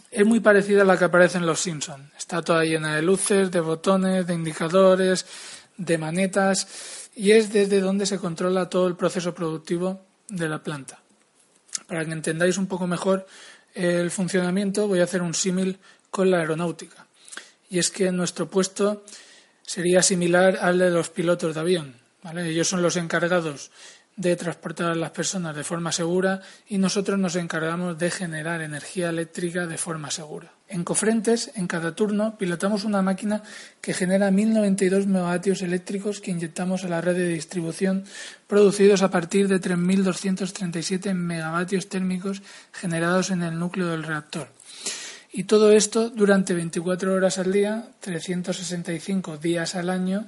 [0.09, 2.11] es muy parecida a la que aparece en Los Simpson.
[2.17, 5.25] Está toda llena de luces, de botones, de indicadores,
[5.75, 11.01] de manetas y es desde donde se controla todo el proceso productivo de la planta.
[11.87, 13.27] Para que entendáis un poco mejor
[13.73, 17.05] el funcionamiento, voy a hacer un símil con la aeronáutica.
[17.69, 19.03] Y es que en nuestro puesto
[19.73, 21.95] sería similar al de los pilotos de avión.
[22.35, 23.71] Ellos son los encargados
[24.15, 29.09] de transportar a las personas de forma segura y nosotros nos encargamos de generar energía
[29.09, 30.53] eléctrica de forma segura.
[30.67, 33.41] En Cofrentes, en cada turno, pilotamos una máquina
[33.81, 38.05] que genera 1092 megavatios eléctricos que inyectamos a la red de distribución,
[38.45, 44.49] producidos a partir de 3237 megavatios térmicos generados en el núcleo del reactor.
[45.35, 50.27] Y todo esto durante 24 horas al día, 365 días al año,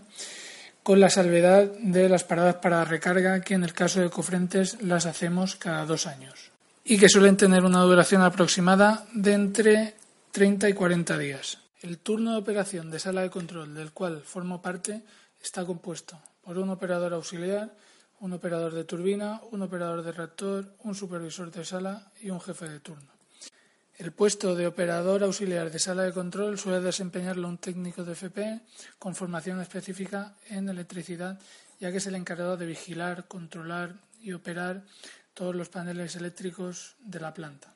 [0.82, 5.06] con la salvedad de las paradas para recarga, que en el caso de Cofrentes las
[5.06, 6.50] hacemos cada dos años.
[6.84, 9.94] Y que suelen tener una duración aproximada de entre
[10.32, 11.60] 30 y 40 días.
[11.84, 15.04] El turno de operación de sala de control del cual formo parte
[15.40, 17.70] está compuesto por un operador auxiliar,
[18.22, 22.68] un operador de turbina, un operador de reactor, un supervisor de sala y un jefe
[22.68, 23.15] de turno.
[23.98, 28.60] El puesto de operador auxiliar de sala de control suele desempeñarlo un técnico de FP
[29.00, 31.40] con formación específica en electricidad,
[31.80, 34.84] ya que es el encargado de vigilar, controlar y operar
[35.34, 37.72] todos los paneles eléctricos de la planta.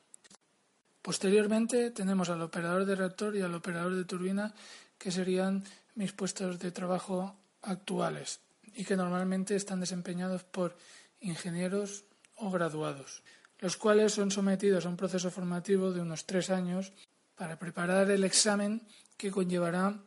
[1.00, 4.52] Posteriormente tenemos al operador de reactor y al operador de turbina,
[4.98, 8.40] que serían mis puestos de trabajo actuales
[8.76, 10.76] y que normalmente están desempeñados por
[11.20, 12.04] ingenieros
[12.36, 13.22] o graduados
[13.60, 16.92] los cuales son sometidos a un proceso formativo de unos tres años
[17.36, 18.82] para preparar el examen
[19.16, 20.00] que conllevará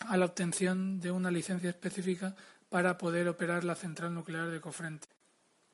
[0.00, 2.34] a la obtención de una licencia específica
[2.68, 5.08] para poder operar la central nuclear de Cofrente.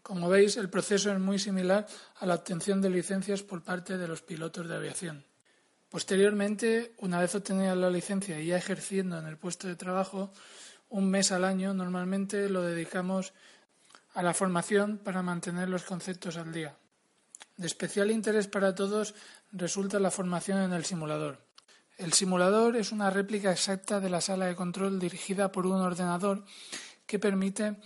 [0.03, 1.87] Como veis, el proceso es muy similar
[2.19, 5.25] a la obtención de licencias por parte de los pilotos de aviación.
[5.89, 10.33] Posteriormente, una vez obtenida la licencia y ya ejerciendo en el puesto de trabajo,
[10.89, 13.33] un mes al año normalmente lo dedicamos
[14.15, 16.77] a la formación para mantener los conceptos al día.
[17.63, 19.15] De especial interés para todos
[19.53, 21.39] resulta la formación en el simulador.
[21.97, 26.45] El simulador es una réplica exacta de la sala de control dirigida por un ordenador
[27.07, 27.77] que permite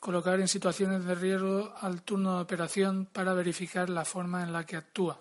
[0.00, 4.66] colocar en situaciones de riesgo al turno de operación para verificar la forma en la
[4.66, 5.18] que actúa.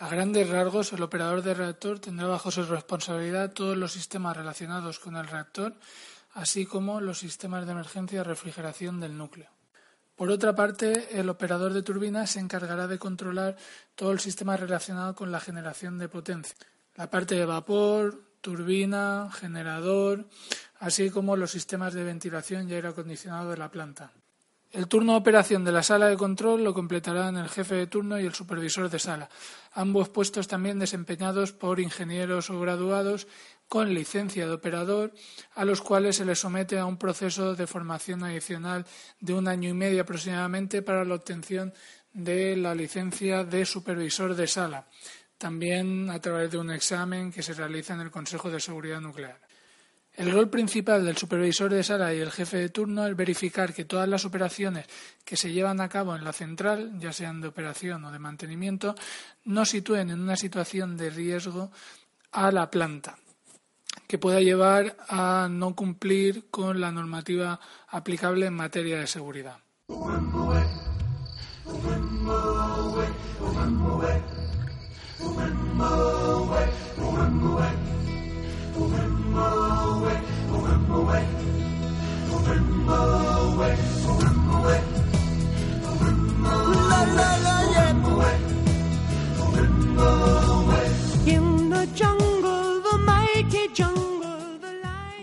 [0.00, 4.98] A grandes rasgos, el operador de reactor tendrá bajo su responsabilidad todos los sistemas relacionados
[4.98, 5.76] con el reactor,
[6.34, 9.57] así como los sistemas de emergencia y refrigeración del núcleo.
[10.18, 13.56] Por otra parte, el operador de turbina se encargará de controlar
[13.94, 16.56] todo el sistema relacionado con la generación de potencia,
[16.96, 20.26] la parte de vapor, turbina, generador,
[20.80, 24.10] así como los sistemas de ventilación y aire acondicionado de la planta.
[24.72, 28.18] El turno de operación de la sala de control lo completarán el jefe de turno
[28.18, 29.30] y el supervisor de sala,
[29.72, 33.28] ambos puestos también desempeñados por ingenieros o graduados
[33.68, 35.12] con licencia de operador,
[35.54, 38.86] a los cuales se les somete a un proceso de formación adicional
[39.20, 41.72] de un año y medio aproximadamente para la obtención
[42.12, 44.88] de la licencia de supervisor de sala,
[45.36, 49.38] también a través de un examen que se realiza en el Consejo de Seguridad Nuclear.
[50.14, 53.84] El rol principal del supervisor de sala y el jefe de turno es verificar que
[53.84, 54.86] todas las operaciones
[55.24, 58.96] que se llevan a cabo en la central, ya sean de operación o de mantenimiento,
[59.44, 61.70] no sitúen en una situación de riesgo
[62.32, 63.16] a la planta
[64.08, 69.58] que pueda llevar a no cumplir con la normativa aplicable en materia de seguridad.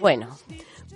[0.06, 0.38] Bueno,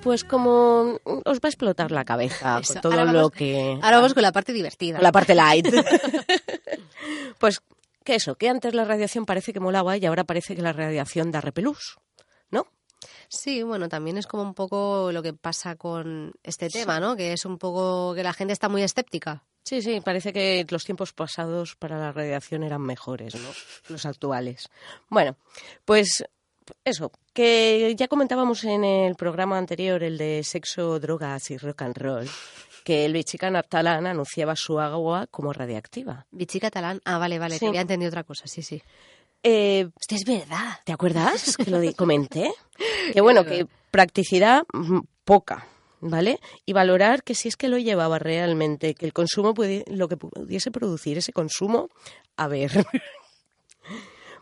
[0.04, 3.80] pues como os va a explotar la cabeza con todo lo que...
[3.82, 5.02] Ahora vamos con la parte divertida.
[5.02, 5.68] la parte light.
[7.40, 7.60] pues
[8.04, 11.32] que eso, que antes la radiación parece que molaba y ahora parece que la radiación
[11.32, 11.98] da repelús,
[12.52, 12.68] ¿no?
[13.30, 17.16] Sí, bueno, también es como un poco lo que pasa con este tema, ¿no?
[17.16, 19.44] Que es un poco que la gente está muy escéptica.
[19.64, 23.50] Sí, sí, parece que los tiempos pasados para la radiación eran mejores, ¿no?
[23.88, 24.70] Los actuales.
[25.10, 25.36] Bueno,
[25.84, 26.24] pues
[26.84, 31.98] eso, que ya comentábamos en el programa anterior, el de sexo, drogas y rock and
[31.98, 32.30] roll,
[32.84, 36.26] que el bichica talán anunciaba su agua como radiactiva.
[36.32, 38.82] Bichica talán, ah, vale, vale, te había entendido otra cosa, sí, sí.
[39.44, 40.80] Eh, es verdad.
[40.84, 42.52] ¿Te acuerdas que lo comenté?
[43.14, 45.68] que bueno, que practicidad mm, poca,
[46.02, 46.40] ¿vale?
[46.66, 50.18] Y valorar que si es que lo llevaba realmente, que el consumo puede, lo que
[50.18, 51.90] pudiese producir ese consumo,
[52.38, 52.72] a ver.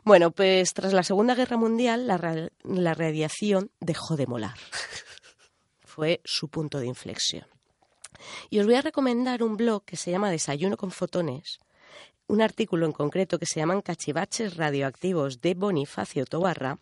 [0.07, 4.55] Bueno, pues tras la Segunda Guerra Mundial la, la radiación dejó de molar.
[5.83, 7.45] Fue su punto de inflexión.
[8.49, 11.59] Y os voy a recomendar un blog que se llama Desayuno con Fotones,
[12.27, 16.79] un artículo en concreto que se llaman Cachivaches radioactivos de Bonifacio Tobarra,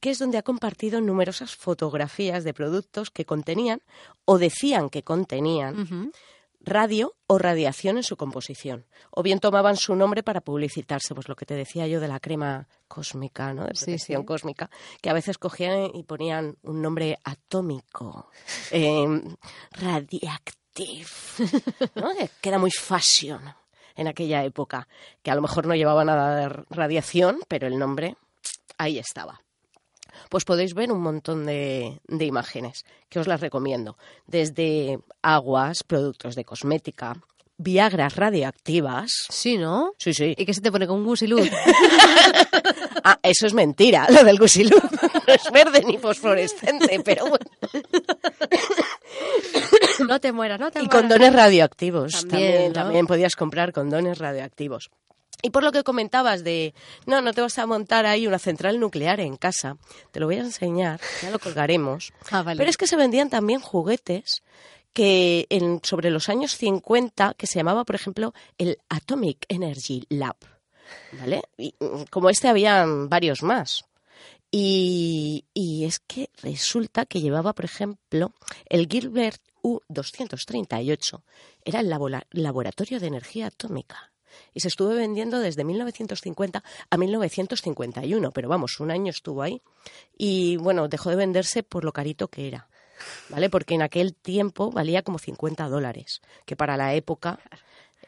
[0.00, 3.80] que es donde ha compartido numerosas fotografías de productos que contenían
[4.24, 6.10] o decían que contenían
[6.64, 8.86] radio o radiación en su composición.
[9.10, 12.20] O bien tomaban su nombre para publicitarse, pues lo que te decía yo de la
[12.20, 13.64] crema cósmica, ¿no?
[13.64, 18.30] De protección cósmica, que a veces cogían y ponían un nombre atómico,
[18.70, 19.22] eh,
[19.72, 21.06] radiactive,
[21.94, 22.10] ¿no?
[22.40, 23.42] Queda muy fashion
[23.96, 24.88] en aquella época,
[25.22, 28.16] que a lo mejor no llevaba nada de radiación, pero el nombre
[28.78, 29.43] ahí estaba.
[30.28, 33.96] Pues podéis ver un montón de, de imágenes que os las recomiendo,
[34.26, 37.16] desde aguas, productos de cosmética,
[37.56, 39.10] Viagras radioactivas.
[39.28, 39.92] Sí, ¿no?
[39.96, 40.34] Sí, sí.
[40.36, 41.48] ¿Y qué se te pone con un gusiluz?
[43.04, 44.82] ah, eso es mentira, lo del gusiluz.
[44.82, 47.46] No es verde ni fosforescente, pero bueno.
[50.08, 50.94] no te mueras, no te mueras.
[50.94, 52.26] Y condones radioactivos.
[52.26, 54.90] También, también, podías comprar condones radioactivos.
[55.44, 56.72] Y por lo que comentabas de,
[57.04, 59.76] no, no te vas a montar ahí una central nuclear en casa,
[60.10, 62.12] te lo voy a enseñar, ya lo colgaremos.
[62.30, 62.56] Ah, vale.
[62.56, 64.42] Pero es que se vendían también juguetes
[64.94, 70.36] que en, sobre los años 50, que se llamaba, por ejemplo, el Atomic Energy Lab.
[71.20, 71.42] ¿Vale?
[71.58, 73.84] Y, mm, como este habían varios más.
[74.50, 78.32] Y, y, es que resulta que llevaba, por ejemplo,
[78.64, 81.22] el Gilbert U-238.
[81.66, 81.90] Era el
[82.30, 84.13] laboratorio de energía atómica.
[84.52, 88.30] Y se estuvo vendiendo desde 1950 a 1951.
[88.30, 89.60] Pero vamos, un año estuvo ahí.
[90.16, 92.68] Y bueno, dejó de venderse por lo carito que era.
[93.28, 93.50] ¿vale?
[93.50, 97.38] Porque en aquel tiempo valía como 50 dólares, que para la época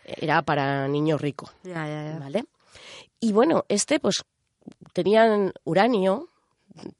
[0.04, 2.44] era para niños ricos, ¿vale?
[3.20, 4.24] Y bueno, este pues
[4.92, 6.28] tenían uranio,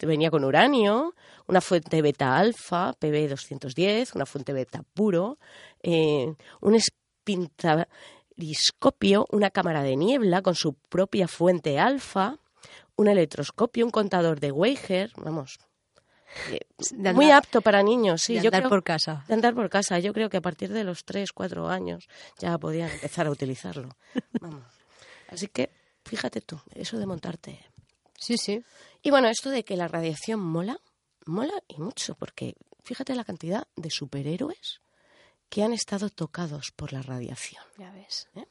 [0.00, 1.14] venía con uranio,
[1.46, 5.38] una fuente beta alfa, PB210, una fuente beta puro,
[5.82, 6.74] eh, un
[8.36, 12.38] espintariscopio, una cámara de niebla con su propia fuente alfa,
[12.96, 15.58] un electroscopio, un contador de Weiger, vamos,
[17.14, 18.38] muy apto para niños, sí.
[18.38, 19.24] De andar por casa.
[19.26, 19.98] De andar por casa.
[20.00, 23.96] Yo creo que a partir de los 3, 4 años ya podían empezar a utilizarlo.
[25.28, 25.70] Así que,
[26.04, 27.64] fíjate tú, eso de montarte.
[28.18, 28.62] Sí, sí.
[29.02, 30.78] Y bueno, esto de que la radiación mola,
[31.24, 34.80] mola y mucho, porque fíjate la cantidad de superhéroes
[35.48, 37.62] que han estado tocados por la radiación.
[37.78, 38.28] Ya ves.
[38.34, 38.46] ¿Eh?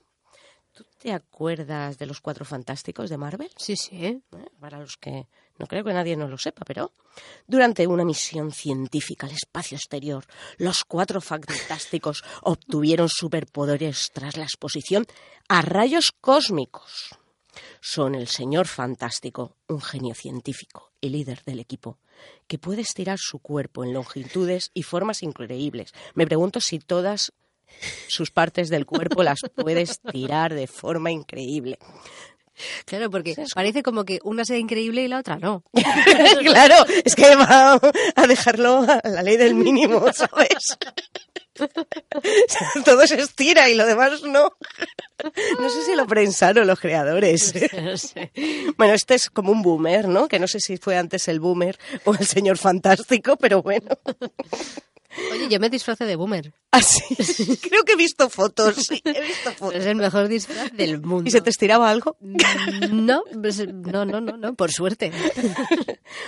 [0.73, 3.49] ¿Tú te acuerdas de los cuatro fantásticos de Marvel?
[3.55, 3.95] Sí, sí.
[3.95, 4.19] ¿Eh?
[4.59, 5.27] Para los que
[5.57, 6.91] no creo que nadie no lo sepa, pero
[7.47, 10.25] durante una misión científica al espacio exterior,
[10.57, 15.05] los cuatro fantásticos obtuvieron superpoderes tras la exposición
[15.47, 17.17] a rayos cósmicos.
[17.81, 21.97] Son el señor fantástico, un genio científico y líder del equipo,
[22.47, 25.93] que puede estirar su cuerpo en longitudes y formas increíbles.
[26.13, 27.33] Me pregunto si todas
[28.07, 31.77] sus partes del cuerpo las puedes tirar de forma increíble.
[32.85, 35.63] Claro, porque parece como que una sea increíble y la otra no.
[36.39, 37.79] claro, es que va
[38.15, 40.77] a dejarlo a la ley del mínimo, ¿sabes?
[42.85, 44.51] Todo se estira y lo demás no.
[45.59, 47.53] No sé si lo prensaron los creadores.
[48.77, 50.27] Bueno, este es como un boomer, ¿no?
[50.27, 53.97] Que no sé si fue antes el boomer o el señor fantástico, pero bueno.
[55.31, 56.53] Oye, yo me disfrace de boomer.
[56.71, 57.57] Ah, sí.
[57.61, 58.75] Creo que he visto fotos.
[58.75, 59.75] Sí, he visto fotos.
[59.79, 61.27] Es el mejor disfraz del mundo.
[61.27, 62.17] ¿Y se te estiraba algo?
[62.91, 65.11] No, pues, no, no, no, no, por suerte.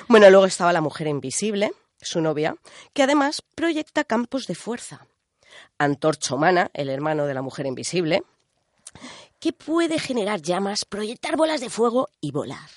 [0.08, 2.56] Bueno, luego estaba la mujer invisible, su novia,
[2.94, 5.06] que además proyecta campos de fuerza.
[5.78, 8.24] Antorcho Humana, el hermano de la mujer invisible,
[9.40, 12.70] que puede generar llamas, proyectar bolas de fuego y volar.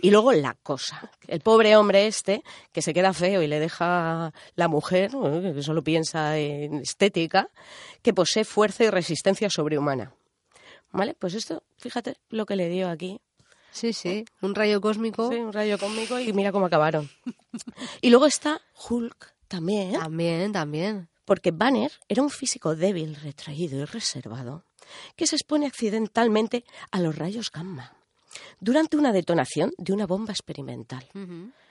[0.00, 1.10] Y luego la cosa.
[1.26, 5.10] El pobre hombre este, que se queda feo y le deja la mujer,
[5.54, 7.50] que solo piensa en estética,
[8.02, 10.12] que posee fuerza y resistencia sobrehumana.
[10.92, 11.14] ¿Vale?
[11.14, 13.20] Pues esto, fíjate lo que le dio aquí.
[13.70, 15.30] Sí, sí, un rayo cósmico.
[15.30, 17.10] Sí, un rayo cósmico y mira cómo acabaron.
[18.00, 19.92] y luego está Hulk también.
[19.92, 21.08] También, también.
[21.28, 24.64] Porque Banner era un físico débil, retraído y reservado,
[25.14, 27.92] que se expone accidentalmente a los rayos gamma
[28.60, 31.06] durante una detonación de una bomba experimental.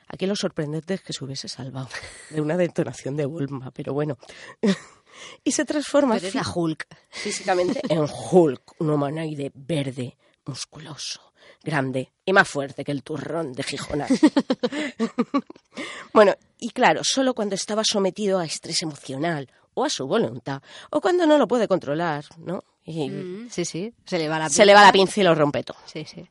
[0.09, 1.89] Aquí lo sorprendente es que se hubiese salvado
[2.29, 4.19] de una detonación de bomba, pero bueno.
[5.43, 6.19] y se transforma
[6.53, 6.87] Hulk.
[7.09, 11.26] físicamente en Hulk, un humanoide verde, musculoso,
[11.67, 14.09] grande y más fuerte que el turrón de Gijonas.
[16.13, 21.01] bueno, y claro, solo cuando estaba sometido a estrés emocional o a su voluntad, o
[21.01, 22.63] cuando no lo puede controlar, ¿no?
[22.87, 24.55] Mm, sí, sí, se le va la pinza.
[24.57, 25.77] Se le va la pinza y lo rompe todo.
[25.85, 26.25] Sí, sí.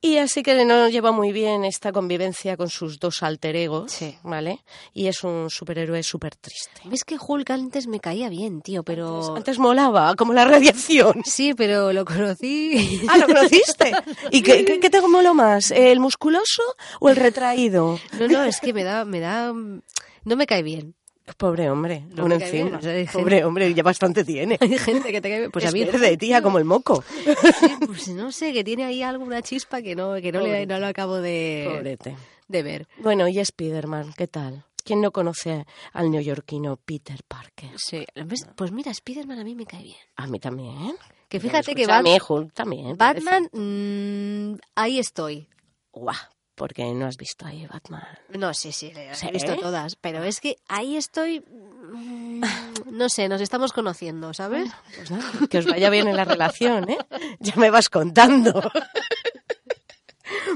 [0.00, 4.16] Y así que no lleva muy bien esta convivencia con sus dos alter egos, Sí.
[4.22, 4.60] ¿vale?
[4.92, 6.80] Y es un superhéroe súper triste.
[6.84, 9.36] Ves que Hulk antes me caía bien, tío, pero...
[9.36, 11.22] Antes molaba, como la radiación.
[11.24, 13.02] Sí, pero lo conocí...
[13.08, 13.92] Ah, ¿lo conociste?
[14.30, 15.70] ¿Y qué, qué, qué te moló más?
[15.72, 16.62] ¿El musculoso
[17.00, 17.98] o el retraído?
[18.18, 19.04] No, no, es que me da...
[19.04, 19.52] Me da...
[19.52, 20.94] No me cae bien.
[21.36, 22.78] Pobre hombre, No aún me cae bien, encima.
[22.78, 24.56] o sea, hay gente- Pobre hombre, ya bastante tiene.
[24.60, 25.50] Hay gente que te cae bien.
[25.50, 25.84] Pues es a mí...
[25.84, 27.02] verde, tía, como el moco.
[27.60, 30.78] Sí, pues no sé, que tiene ahí alguna chispa que no, que no, le, no
[30.78, 32.16] lo acabo de, Pobrete.
[32.48, 32.88] de ver.
[32.98, 34.64] Bueno, y Spiderman, ¿qué tal?
[34.84, 37.70] ¿Quién no conoce al neoyorquino Peter Parker?
[37.76, 38.06] Sí,
[38.54, 39.96] pues mira, Spiderman a mí me cae bien.
[40.16, 40.94] A mí también.
[41.28, 42.96] Que fíjate que escucha, a Bat- mí Hulk también.
[42.96, 45.48] Batman, mm, ahí estoy.
[45.92, 46.14] Guau,
[46.56, 48.02] porque no has visto ahí Batman.
[48.30, 49.28] No, sí, sí, las ¿Sí?
[49.28, 52.42] he visto todas, pero es que ahí estoy, mm,
[52.90, 54.72] no sé, nos estamos conociendo, ¿sabes?
[54.96, 56.98] Pues nada, que os vaya bien en la relación, ¿eh?
[57.38, 58.60] Ya me vas contando.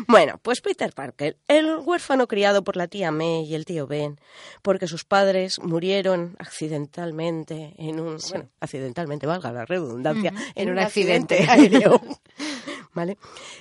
[0.06, 4.18] Bueno, pues Peter Parker, el huérfano criado por la tía May y el tío Ben,
[4.62, 11.46] porque sus padres murieron accidentalmente en un, bueno, accidentalmente, valga la redundancia, en, un accidente,
[11.48, 12.00] aéreo.
[12.92, 13.16] ¿Vale?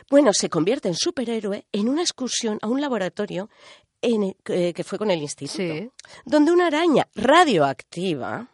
[0.09, 3.49] Bueno, se convierte en superhéroe en una excursión a un laboratorio
[4.01, 5.89] en, eh, que fue con el instituto, Sí.
[6.25, 8.47] donde una araña radioactiva,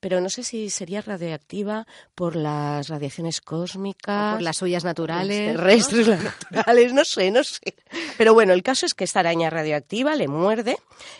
[0.00, 5.56] pero no sé si sería radioactiva por las radiaciones cósmicas, Por las suyas naturales.
[5.56, 7.60] terrestres, las naturales, no sé, no sé.
[8.16, 10.76] Pero bueno, el caso es que esta araña radioactiva le muerde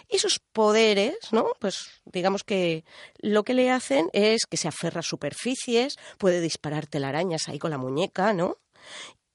[0.09, 1.53] y sus poderes, ¿no?
[1.61, 2.85] Pues digamos que
[3.19, 7.71] lo que le hacen es que se aferra a superficies, puede disparar telarañas ahí con
[7.71, 8.57] la muñeca, ¿no?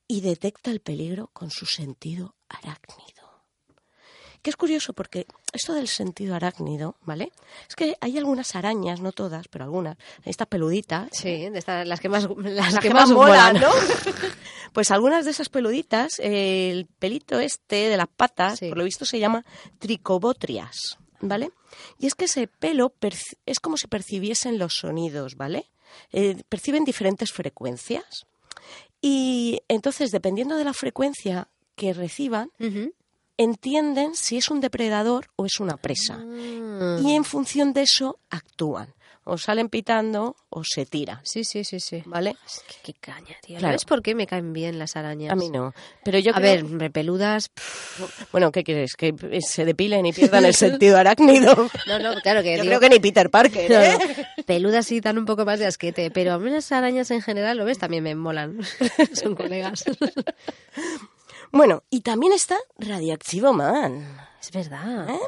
[0.08, 3.24] Y detecta el peligro con su sentido arácnido.
[4.42, 7.32] Que es curioso porque esto del sentido arácnido, ¿vale?
[7.70, 12.02] Es que hay algunas arañas, no todas, pero algunas, estas peluditas, Sí, de estas, las
[12.02, 13.62] que más, las las que, más molan, molan.
[13.62, 13.70] ¿no?
[14.74, 18.68] pues algunas de esas peluditas, eh, el pelito este de las patas, Sí.
[18.68, 19.46] por lo visto se llama
[19.80, 21.52] tricobotrias, ¿vale?
[21.98, 22.94] Y es que ese pelo
[23.46, 25.72] es como si percibiesen los sonidos, ¿vale?
[26.12, 28.26] Eh, perciben diferentes frecuencias.
[29.06, 32.52] Y entonces, dependiendo de la frecuencia que reciban,
[33.36, 36.20] entienden si es un depredador o es una presa.
[36.22, 37.00] Ah.
[37.04, 38.94] Y en función de eso actúan.
[39.26, 42.04] O salen pitando o se tiran, Sí, sí, sí, sí.
[42.06, 42.36] ¿vale?
[42.46, 43.58] Es que qué caña, tío.
[43.58, 43.72] Claro.
[43.74, 45.32] ¿Sabes por qué me caen bien las arañas?
[45.32, 45.74] A mí no.
[46.04, 47.48] Pero yo A creo- ver, repeludas.
[47.50, 48.96] pff, Bueno, ¿qué quieres?
[48.98, 51.70] ¿Que se depilen y pierdan el sentido arácnido?
[51.88, 53.98] No, no, claro que Yo digo- creo que ni Peter Parker, No, ¿eh?
[54.38, 54.44] no.
[54.44, 57.58] Peludas sí dan un poco más de asquete, pero a mí las arañas en general,
[57.58, 57.80] ¿lo ves?
[57.80, 58.60] También me molan.
[59.14, 59.86] Son colegas.
[61.52, 65.10] Bueno, y también está Radioactivo Man, Es verdad.
[65.10, 65.20] ¿Eh?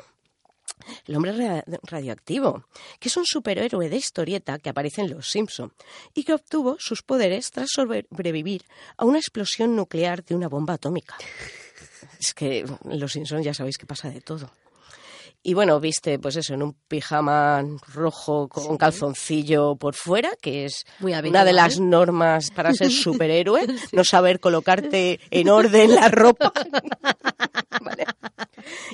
[1.06, 2.66] El hombre ra- radioactivo,
[3.00, 5.74] que es un superhéroe de historieta que aparece en Los Simpson
[6.14, 8.64] y que obtuvo sus poderes tras sobrevivir
[8.98, 11.16] a una explosión nuclear de una bomba atómica.
[12.20, 14.50] Es que Los Simpson ya sabéis que pasa de todo.
[15.48, 20.86] Y bueno, viste, pues eso, en un pijama rojo con calzoncillo por fuera, que es
[20.98, 26.52] Muy una de las normas para ser superhéroe, no saber colocarte en orden la ropa.
[27.82, 28.06] Vale.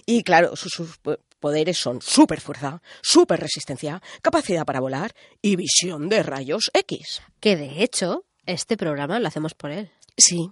[0.05, 0.99] Y claro, sus, sus
[1.39, 7.21] poderes son super fuerza, super resistencia, capacidad para volar y visión de rayos X.
[7.41, 9.91] Que de hecho, este programa lo hacemos por él.
[10.15, 10.51] Sí,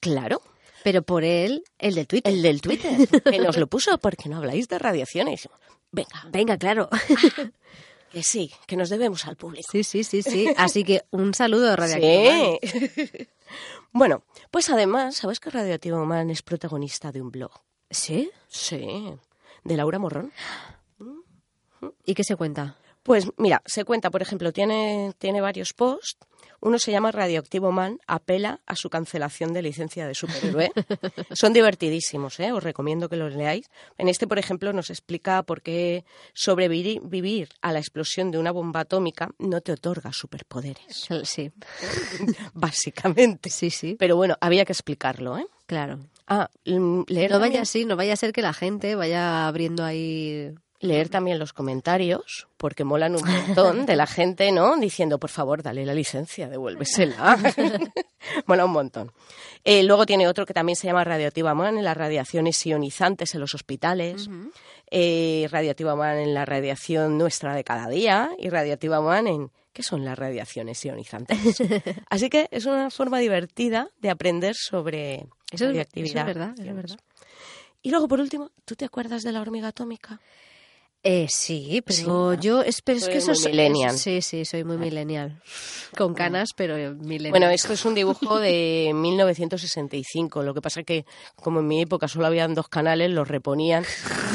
[0.00, 0.40] claro.
[0.84, 2.32] Pero por él, el del Twitter.
[2.32, 5.48] El del Twitter, que nos lo puso porque no habláis de radiaciones.
[5.90, 6.88] Venga, Venga, claro.
[8.12, 9.68] que sí, que nos debemos al público.
[9.70, 10.48] Sí, sí, sí, sí.
[10.56, 12.58] Así que un saludo radioactivo.
[12.62, 13.28] Sí.
[13.92, 17.52] bueno, pues además, ¿sabes que Radioactivo Man es protagonista de un blog?
[17.90, 18.30] ¿Sí?
[18.48, 19.14] Sí,
[19.64, 20.32] de Laura Morrón.
[22.04, 22.76] ¿Y qué se cuenta?
[23.02, 26.18] Pues mira, se cuenta, por ejemplo, tiene, tiene varios posts.
[26.60, 30.72] Uno se llama Radioactivo Man, apela a su cancelación de licencia de superhéroe.
[31.32, 32.52] Son divertidísimos, ¿eh?
[32.52, 33.70] os recomiendo que los leáis.
[33.96, 38.80] En este, por ejemplo, nos explica por qué sobrevivir a la explosión de una bomba
[38.80, 41.08] atómica no te otorga superpoderes.
[41.22, 41.52] Sí.
[42.54, 43.50] Básicamente.
[43.50, 43.96] Sí, sí.
[43.98, 45.46] Pero bueno, había que explicarlo, ¿eh?
[45.66, 46.00] Claro.
[46.28, 50.54] Ah, leer no vaya así, no vaya a ser que la gente vaya abriendo ahí
[50.80, 54.76] leer también los comentarios, porque molan un montón de la gente, ¿no?
[54.76, 57.36] Diciendo, por favor, dale la licencia, devuélvesela.
[58.46, 59.12] Mola un montón.
[59.64, 63.40] Eh, luego tiene otro que también se llama Radioactiva Man en las radiaciones ionizantes en
[63.40, 64.28] los hospitales,
[64.90, 69.82] eh, Radioactiva Man en la radiación nuestra de cada día y Radioactiva Man en qué
[69.82, 71.38] son las radiaciones ionizantes.
[72.10, 76.22] Así que es una forma divertida de aprender sobre radioactividad.
[76.22, 76.98] Eso es verdad, es verdad.
[77.82, 80.20] Y luego, por último, ¿tú te acuerdas de la hormiga atómica?
[81.04, 83.96] Eh, sí, pero yo es, pero es que eso es millennial.
[83.96, 85.40] sí, sí, soy muy millennial.
[85.96, 87.30] Con canas, pero millennial.
[87.30, 90.42] Bueno, esto es un dibujo de 1965.
[90.42, 93.84] Lo que pasa es que, como en mi época solo habían dos canales, los reponían.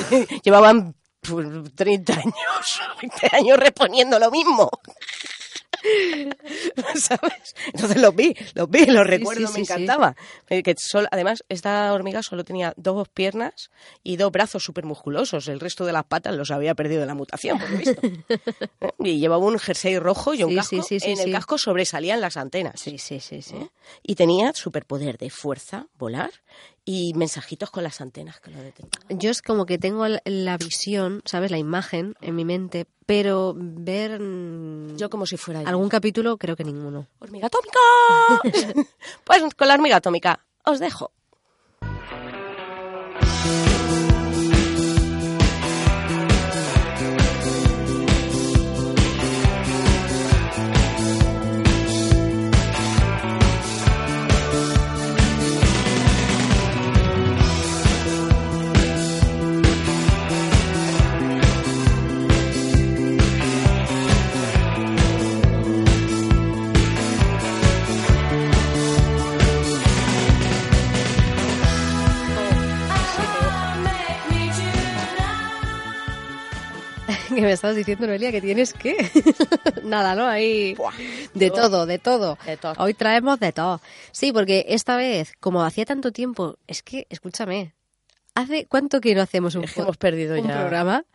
[0.43, 0.95] Llevaban
[1.75, 4.69] 30 años, 20 años reponiendo lo mismo.
[6.95, 7.55] ¿Sabes?
[7.73, 10.15] Entonces los vi, los vi, los recuerdo, me encantaba.
[10.49, 10.75] Eh, que
[11.11, 13.69] además, esta hormiga solo tenía dos piernas
[14.03, 15.47] y dos brazos súper musculosos.
[15.47, 18.01] El resto de las patas los había perdido de la mutación, por lo visto.
[18.99, 20.75] y llevaba un jersey rojo y un casco.
[20.89, 22.79] en el casco sobresalían las antenas.
[22.79, 23.55] Sí, sí, sí, sí.
[23.55, 23.69] ¿Eh?
[24.03, 26.31] Y tenía superpoder de fuerza, volar
[26.85, 29.19] y mensajitos con las antenas que lo detectaban.
[29.19, 31.51] Yo es como que tengo la visión, ¿sabes?
[31.51, 34.19] La imagen en mi mente, pero ver...
[34.19, 37.07] Mm, yo como si fuera Algún capítulo, creo que ninguno.
[37.19, 37.79] ¡Hormiga atómica!
[39.23, 41.11] pues con la hormiga atómica os dejo.
[77.45, 78.95] Me estás diciendo, Noelia, que tienes que.
[79.83, 80.27] Nada, ¿no?
[80.27, 80.75] Ahí.
[81.33, 82.37] de todo, de todo.
[82.77, 83.81] Hoy traemos de todo.
[84.11, 87.73] Sí, porque esta vez, como hacía tanto tiempo, es que, escúchame,
[88.35, 91.05] ¿hace cuánto que no hacemos un, hemos perdido un programa?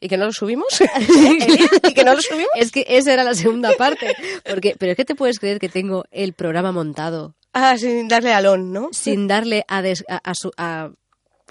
[0.00, 0.66] ¿Y que no lo subimos?
[1.88, 2.50] ¿Y que no lo subimos?
[2.56, 4.14] Es que esa era la segunda parte.
[4.48, 7.34] Porque, pero es que te puedes creer que tengo el programa montado.
[7.52, 8.88] Ah, sin darle alón, ¿no?
[8.92, 10.90] Sin darle a, a, a,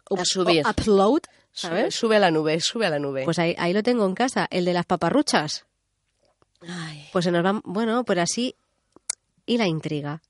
[0.10, 0.64] a subir.
[0.68, 1.22] Upload.
[1.52, 1.96] ¿Sabes?
[1.96, 3.24] Sube, a la nube, sube a la nube.
[3.26, 5.66] Pues ahí, ahí lo tengo en casa, el de las paparruchas.
[7.12, 8.56] Pues se nos va, bueno, pues así
[9.46, 10.22] y la intriga.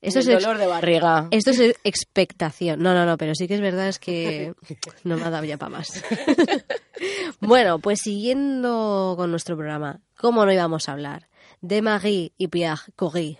[0.00, 1.28] Esto el es dolor de barriga.
[1.30, 2.82] Esto es expectación.
[2.82, 4.52] No, no, no, pero sí que es verdad es que
[5.04, 6.02] no me ha dado ya para más.
[7.40, 11.28] bueno, pues siguiendo con nuestro programa, ¿cómo no íbamos a hablar?
[11.60, 13.38] De Marie y Pierre Curie.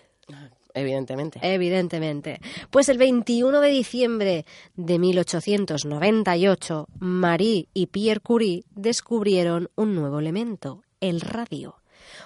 [0.73, 1.39] Evidentemente.
[1.41, 2.39] Evidentemente.
[2.71, 4.45] Pues el 21 de diciembre
[4.75, 11.75] de 1898, Marie y Pierre Curie descubrieron un nuevo elemento, el radio.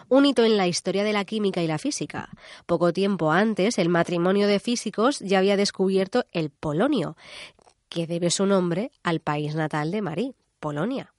[0.09, 2.29] Un hito en la historia de la química y la física.
[2.65, 7.17] Poco tiempo antes, el matrimonio de físicos ya había descubierto el polonio,
[7.89, 11.13] que debe su nombre al país natal de Marie, Polonia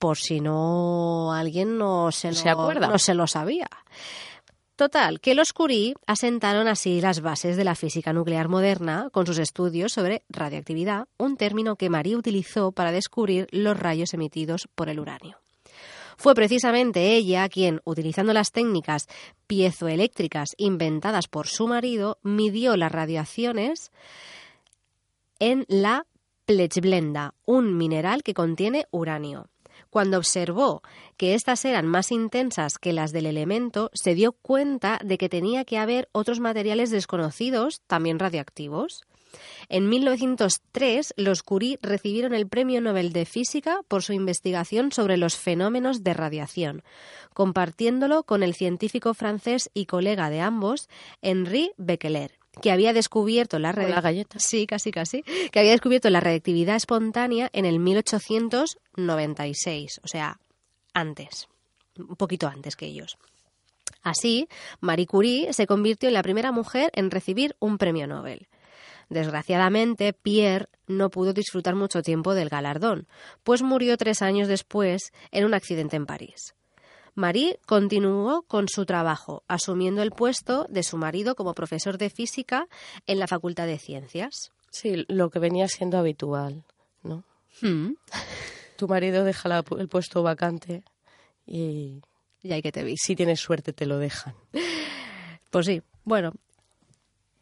[0.00, 2.88] por si no alguien no se, ¿Se acuerda?
[2.88, 3.68] no se lo sabía.
[4.80, 9.38] Total, que los Curie asentaron así las bases de la física nuclear moderna con sus
[9.38, 14.98] estudios sobre radioactividad, un término que Marie utilizó para descubrir los rayos emitidos por el
[14.98, 15.36] uranio.
[16.16, 19.06] Fue precisamente ella quien, utilizando las técnicas
[19.46, 23.92] piezoeléctricas inventadas por su marido, midió las radiaciones
[25.40, 26.06] en la
[26.46, 29.50] plechblenda, un mineral que contiene uranio.
[29.90, 30.82] Cuando observó
[31.16, 35.64] que éstas eran más intensas que las del elemento, se dio cuenta de que tenía
[35.64, 39.02] que haber otros materiales desconocidos, también radioactivos.
[39.68, 45.36] En 1903, los Curie recibieron el Premio Nobel de Física por su investigación sobre los
[45.36, 46.82] fenómenos de radiación,
[47.34, 50.88] compartiéndolo con el científico francés y colega de ambos,
[51.22, 53.72] Henri Becquerel que había descubierto la,
[54.36, 60.38] Sí, casi casi, que había descubierto la reactividad espontánea en el 1896, o sea,
[60.92, 61.48] antes,
[61.96, 63.16] un poquito antes que ellos.
[64.02, 64.48] Así,
[64.80, 68.48] Marie Curie se convirtió en la primera mujer en recibir un premio Nobel.
[69.08, 73.08] Desgraciadamente, Pierre no pudo disfrutar mucho tiempo del galardón,
[73.42, 76.54] pues murió tres años después en un accidente en París.
[77.14, 82.66] Marie continuó con su trabajo, asumiendo el puesto de su marido como profesor de física
[83.06, 84.52] en la Facultad de Ciencias.
[84.70, 86.64] Sí, lo que venía siendo habitual,
[87.02, 87.24] ¿no?
[87.60, 87.94] Hmm.
[88.76, 90.82] Tu marido deja la- el puesto vacante
[91.46, 92.00] y
[92.42, 92.96] Y ahí que te vi.
[92.96, 94.34] si tienes suerte te lo dejan.
[95.50, 96.32] Pues sí, bueno.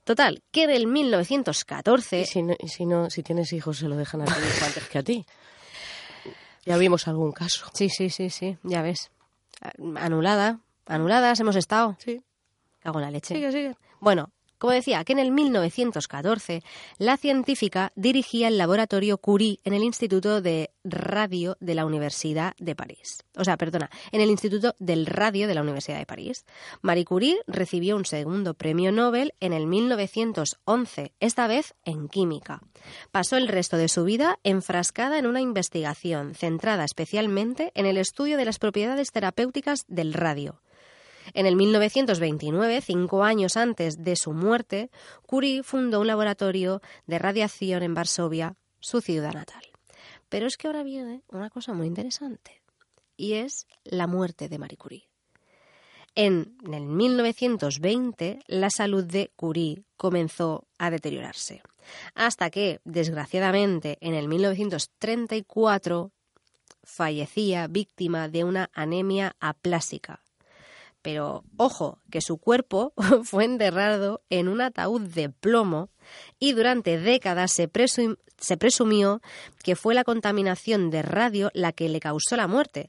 [0.05, 3.89] Total, que en el 1914 Y si no, y si no, si tienes hijos se
[3.89, 5.27] lo dejan a hijo antes que a ti.
[6.65, 7.67] Ya vimos algún caso.
[7.75, 9.11] Sí, sí, sí, sí, ya ves.
[9.97, 11.97] Anulada, anuladas hemos estado.
[11.99, 12.23] Sí.
[12.81, 13.35] Cago en la leche.
[13.35, 13.77] Sigue, sigue.
[14.01, 16.63] Bueno, como decía, que en el 1914
[16.99, 22.75] la científica dirigía el laboratorio Curie en el Instituto de Radio de la Universidad de
[22.75, 23.25] París.
[23.37, 26.45] O sea, perdona, en el Instituto del Radio de la Universidad de París.
[26.83, 32.61] Marie Curie recibió un segundo premio Nobel en el 1911, esta vez en química.
[33.11, 38.37] Pasó el resto de su vida enfrascada en una investigación centrada especialmente en el estudio
[38.37, 40.61] de las propiedades terapéuticas del radio.
[41.35, 44.91] En el 1929, cinco años antes de su muerte,
[45.27, 49.63] Curie fundó un laboratorio de radiación en Varsovia, su ciudad natal.
[50.29, 52.63] Pero es que ahora viene una cosa muy interesante,
[53.17, 55.09] y es la muerte de Marie Curie.
[56.15, 61.63] En el 1920, la salud de Curie comenzó a deteriorarse,
[62.15, 66.11] hasta que, desgraciadamente, en el 1934
[66.83, 70.23] fallecía víctima de una anemia aplásica,
[71.03, 72.93] pero ojo, que su cuerpo
[73.25, 75.91] fue enterrado en un ataúd de plomo
[76.39, 79.21] y durante décadas se, presum- se presumió
[79.63, 82.89] que fue la contaminación de radio la que le causó la muerte.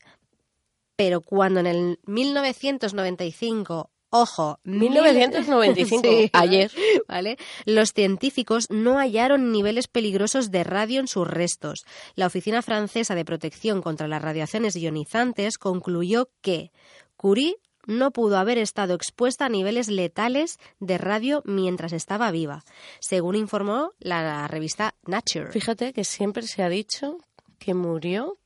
[0.95, 6.71] Pero cuando en el 1995, ojo, 1995, Sí, ayer.
[7.07, 7.37] ¿vale?
[7.65, 11.83] Los científicos no hallaron niveles peligrosos de radio en sus restos.
[12.15, 16.71] La Oficina Francesa de Protección contra las Radiaciones Ionizantes concluyó que
[17.15, 17.55] Curie
[17.89, 22.63] no pudo haber estado expuesta a niveles letales de radio mientras estaba viva,
[23.01, 25.51] según informó la revista Nature.
[25.51, 27.17] Fíjate que siempre se ha dicho
[27.57, 28.37] que murió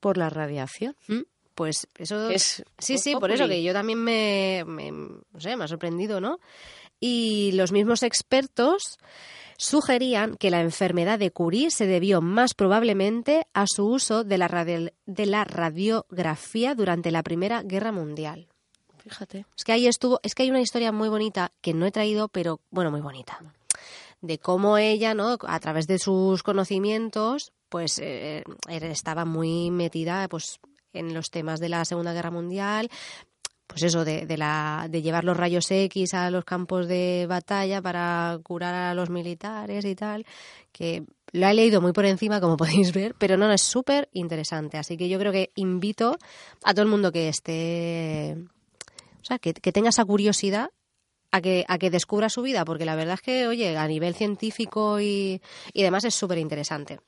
[0.00, 0.96] por la radiación.
[1.06, 1.20] ¿Mm?
[1.54, 5.64] Pues eso Es sí, sí, por eso que yo también me, me- no sé, me
[5.64, 6.38] ha sorprendido, ¿no?
[6.98, 8.98] Y los mismos expertos
[9.58, 14.48] sugerían que la enfermedad de Curie se debió más probablemente a su uso de la,
[15.06, 18.48] de la radiografía durante la Primera Guerra Mundial.
[19.02, 19.46] Fíjate.
[19.56, 22.28] Es que ahí estuvo, es que hay una historia muy bonita que no he traído,
[22.28, 23.40] pero bueno, muy bonita.
[24.20, 25.36] De cómo ella, ¿no?
[25.46, 30.60] A través de sus conocimientos, pues eh, era- estaba muy metida, pues,
[30.92, 32.90] en los temas de la Segunda Guerra Mundial,
[33.66, 37.80] pues eso, de, de la, de llevar los rayos X a los campos de batalla
[37.80, 40.26] para curar a los militares y tal,
[40.70, 44.10] que lo he leído muy por encima, como podéis ver, pero no, no, es súper
[44.12, 44.76] interesante.
[44.76, 46.18] Así que yo creo que invito
[46.62, 48.36] a todo el mundo que esté
[49.22, 50.70] o sea, que, que tenga esa curiosidad
[51.30, 54.14] a que, a que descubra su vida, porque la verdad es que, oye, a nivel
[54.14, 55.40] científico y,
[55.72, 57.00] y demás es súper interesante.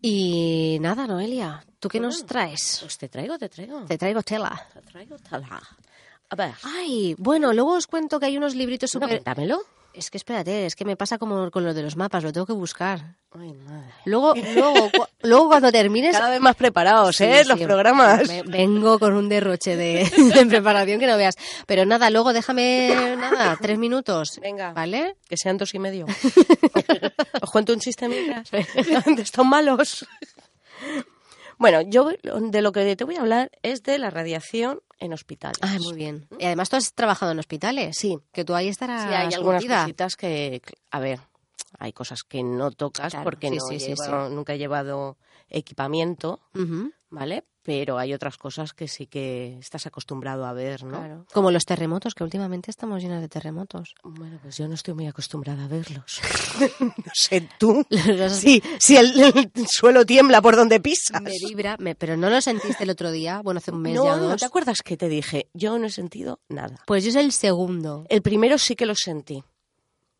[0.00, 2.78] Y nada, Noelia, ¿tú qué nos traes?
[2.80, 3.84] Pues te traigo, te traigo.
[3.84, 4.68] Te traigo tela.
[4.72, 5.60] Te traigo tala.
[6.30, 9.08] A ver, Ay, bueno, luego os cuento que hay unos libritos no, súper...
[9.08, 9.60] cuéntamelo.
[9.94, 12.46] Es que espérate, es que me pasa como con lo de los mapas, lo tengo
[12.46, 13.16] que buscar.
[13.32, 13.88] Ay, madre.
[14.04, 16.16] Luego, luego, cu- luego cuando termines...
[16.16, 17.42] Cada vez más preparados, Sí, ¿eh?
[17.42, 18.28] sí, Los programas.
[18.28, 21.34] me- vengo con un derroche de, de preparación que no veas.
[21.66, 24.38] Pero nada, luego déjame, nada, tres minutos.
[24.40, 24.72] Venga.
[24.72, 25.16] ¿Vale?
[25.28, 26.06] Que sean dos y medio.
[27.42, 27.80] Os cuento un
[29.16, 30.06] de estos malos.
[31.58, 35.58] Bueno, yo de lo que te voy a hablar es de la radiación en hospitales.
[35.62, 36.26] Ay, muy bien.
[36.38, 37.96] Y además tú has trabajado en hospitales.
[37.98, 38.18] Sí.
[38.32, 39.82] Que tú ahí estarás Sí, hay algunas curtida.
[39.82, 41.20] cositas que, a ver,
[41.78, 45.16] hay cosas que no tocas Claro, porque sí, no sí, sí, llevo- nunca he llevado
[45.48, 46.40] equipamiento,
[47.10, 47.44] ¿vale?
[47.62, 50.98] Pero hay otras cosas que sí que estás acostumbrado a ver, ¿no?
[50.98, 51.26] claro.
[51.34, 53.94] Como los terremotos, que últimamente estamos llenos de terremotos.
[54.02, 56.20] Bueno, pues yo no estoy muy acostumbrada a verlos.
[56.80, 57.84] no sé tú.
[58.30, 61.20] Sí, si el, el suelo tiembla por donde pisas.
[61.20, 64.04] Me vibra, me- pero no lo sentiste el otro día, bueno, hace un mes no,
[64.04, 64.40] ya no, dos.
[64.40, 65.48] ¿te acuerdas que te dije?
[65.52, 66.76] Yo no he sentido nada.
[66.86, 68.06] Pues yo es el segundo.
[68.08, 69.44] El primero sí que lo sentí.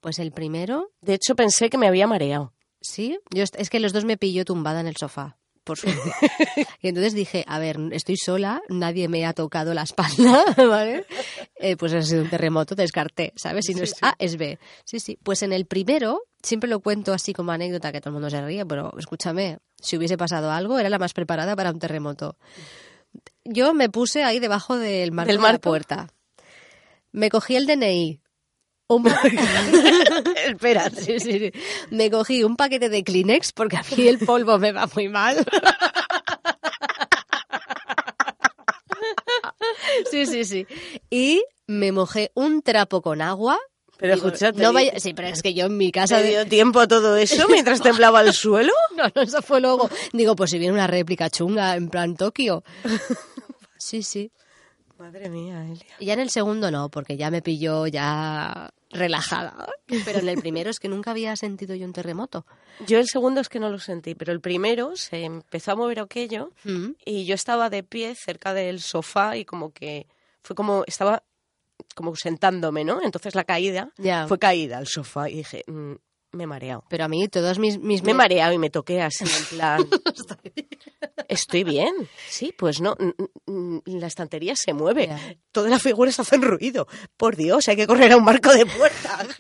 [0.00, 2.52] Pues el primero, De hecho, pensé que me había mareado.
[2.82, 3.18] sí.
[3.30, 5.37] Yo es que los dos me pilló tumbada en el sofá.
[5.68, 6.10] Por suerte.
[6.82, 11.04] y entonces dije, a ver, estoy sola, nadie me ha tocado la espalda, ¿vale?
[11.56, 13.66] Eh, pues ha sido un terremoto, descarté, ¿sabes?
[13.66, 14.58] Si no es A, es B.
[14.84, 15.18] Sí, sí.
[15.22, 18.40] Pues en el primero, siempre lo cuento así como anécdota, que todo el mundo se
[18.40, 22.38] ríe, pero escúchame, si hubiese pasado algo, era la más preparada para un terremoto.
[23.44, 25.68] Yo me puse ahí debajo del marco ¿Del de la marco?
[25.68, 26.08] puerta.
[27.12, 28.20] Me cogí el DNI.
[28.90, 29.04] Un
[30.52, 30.90] Espera.
[30.90, 31.52] Sí, sí, sí.
[31.90, 35.44] Me cogí un paquete de Kleenex porque a mí el polvo me va muy mal.
[40.10, 40.66] Sí, sí, sí.
[41.10, 43.58] Y me mojé un trapo con agua.
[43.98, 44.98] Pero Digo, escúchate, no vaya...
[45.00, 46.18] Sí, pero es que yo en mi casa...
[46.18, 48.72] ¿Te dio tiempo a todo eso mientras temblaba el suelo?
[48.96, 49.88] No, no, eso fue luego.
[50.12, 52.64] Digo, pues si viene una réplica chunga en plan Tokio.
[53.76, 54.32] Sí, sí.
[54.98, 55.84] Madre mía, Elia.
[56.00, 59.68] Y ya en el segundo no, porque ya me pilló ya relajada.
[60.04, 62.44] Pero en el primero es que nunca había sentido yo un terremoto.
[62.86, 66.00] Yo el segundo es que no lo sentí, pero el primero se empezó a mover
[66.00, 66.90] aquello Mm.
[67.04, 70.06] y yo estaba de pie cerca del sofá y como que
[70.42, 71.22] fue como estaba
[71.94, 73.00] como sentándome, ¿no?
[73.02, 73.92] Entonces la caída
[74.26, 75.92] fue caída al sofá y dije, mm,
[76.32, 76.84] me he mareado.
[76.88, 77.78] Pero a mí todos mis...
[77.78, 79.88] mis Me he mareado y me toqué así en plan.
[81.28, 81.92] Estoy bien.
[82.28, 82.96] Sí, pues no.
[82.98, 85.10] mm, mm, La estantería se mueve.
[85.52, 86.86] Todas las figuras hacen ruido.
[87.16, 89.26] Por Dios, hay que correr a un marco de puerta.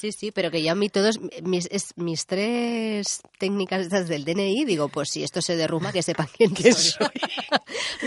[0.00, 4.24] Sí, sí, pero que ya a mí todos mis, es- mis tres técnicas estas del
[4.24, 7.06] DNI, digo, pues si esto se derrumba, que sepan quién ¿Quién soy.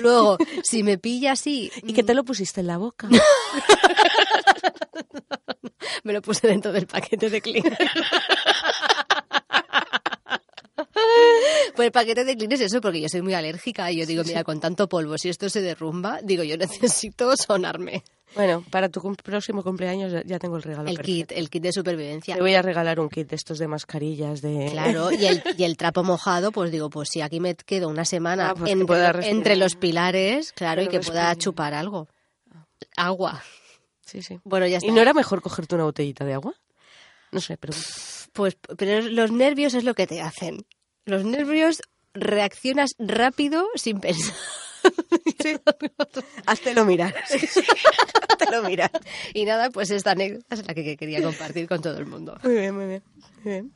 [0.02, 3.10] Luego, si me pilla así, ¿Y qué te lo pusiste en la boca?
[6.04, 7.78] Me lo puse dentro del paquete de Kleenex.
[11.76, 14.24] Pues el paquete de Kleenex es eso, porque yo soy muy alérgica y yo digo,
[14.24, 18.04] mira, con tanto polvo, si esto se derrumba, digo, yo necesito sonarme.
[18.36, 20.90] Bueno, para tu cum- próximo cumpleaños ya- tengo el regalo.
[20.90, 21.28] El perfecto.
[21.30, 22.36] kit, el kit de supervivencia.
[22.36, 24.70] Te voy a regalar un kit de estos de mascarillas de.
[24.72, 28.06] Claro, y el, y el trapo mojado, pues digo, pues si aquí me quedo una
[28.06, 32.08] semana Ah, pues entre, los pilares, claro, y Que pueda chupar algo.
[32.98, 33.42] Agua.
[34.06, 34.40] Sí, sí.
[34.44, 34.88] Bueno, ya está.
[34.88, 36.54] ¿Y no era mejor cogerte una botellita de agua?
[37.32, 37.74] No sé, pero.
[38.34, 40.66] Pues, pero los nervios es lo que te hacen.
[41.06, 41.82] Los nervios
[42.14, 44.36] reaccionas rápido sin pensar.
[46.46, 47.14] Háztelo mirar.
[48.30, 48.92] Háztelo mirar.
[49.34, 52.38] Y nada, pues esta anécdota es la que quería compartir con todo el mundo.
[52.44, 53.04] Muy bien, muy bien.
[53.44, 53.74] Muy bien.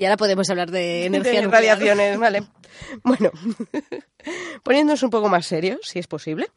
[0.00, 1.78] Y ahora podemos hablar de energía de nuclear.
[1.78, 2.42] radiaciones, vale.
[3.04, 3.30] Bueno,
[4.62, 6.48] poniéndonos un poco más serios, si es posible.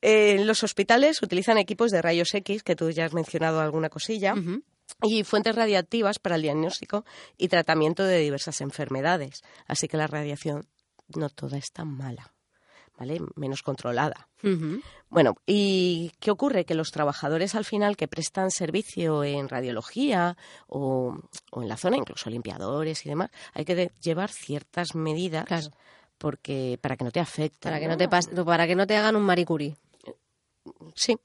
[0.00, 4.34] eh, los hospitales utilizan equipos de rayos X, que tú ya has mencionado alguna cosilla,
[5.02, 7.04] y fuentes radiactivas para el diagnóstico
[7.36, 9.42] y tratamiento de diversas enfermedades.
[9.66, 10.66] Así que la radiación
[11.14, 12.32] no toda es tan mala,
[12.98, 13.20] ¿vale?
[13.36, 14.28] Menos controlada.
[15.10, 16.64] Bueno, ¿y qué ocurre?
[16.64, 20.36] Que los trabajadores al final que prestan servicio en radiología
[20.66, 21.18] o,
[21.50, 25.68] o en la zona, incluso limpiadores y demás, hay que llevar ciertas medidas Claro.
[26.18, 27.58] porque para que no te afecte.
[27.68, 29.46] Para que no te para que no te hagan un Marie
[30.94, 31.16] Sí.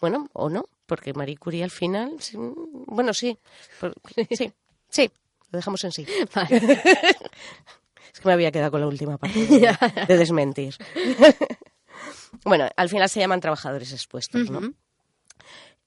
[0.00, 3.36] Bueno, o no, porque Marie Curie al final, sí, bueno, sí,
[3.80, 3.94] por-
[4.30, 4.52] sí,
[4.88, 5.10] sí,
[5.50, 6.06] lo dejamos en sí.
[6.34, 6.60] Vale.
[8.14, 10.76] Es que me había quedado con la última parte de, de desmentir.
[12.44, 14.72] bueno, al final se llaman trabajadores expuestos, ¿no?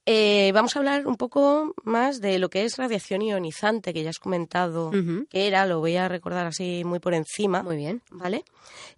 [0.09, 4.09] Eh, vamos a hablar un poco más de lo que es radiación ionizante, que ya
[4.09, 4.89] has comentado
[5.29, 7.61] que era, lo voy a recordar así muy por encima.
[7.61, 8.01] Muy bien.
[8.09, 8.45] ¿Vale?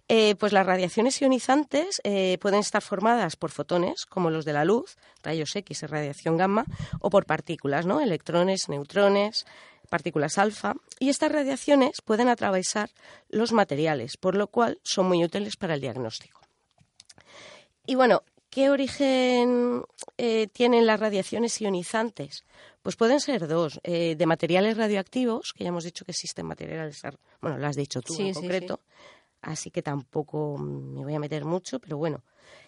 [0.06, 4.64] Eh, pues las radiaciones ionizantes eh, pueden estar formadas por fotones, como los de la
[4.64, 6.64] luz, rayos X y radiación gamma,
[7.00, 8.00] o por partículas, ¿no?
[8.00, 9.46] Electrones, neutrones,
[9.88, 10.74] partículas alfa.
[10.98, 12.90] Y estas radiaciones pueden atravesar
[13.28, 16.40] los materiales, por lo cual son muy útiles para el diagnóstico.
[17.86, 19.82] Y bueno, ¿qué origen
[20.18, 22.44] eh, tienen las radiaciones ionizantes?
[22.82, 27.02] Pues pueden ser dos, eh, de materiales radioactivos, que ya hemos dicho que existen materiales,
[27.40, 28.80] bueno, lo has dicho tú Sí, en sí, concreto,
[29.42, 32.22] así que tampoco me voy a meter mucho, pero bueno.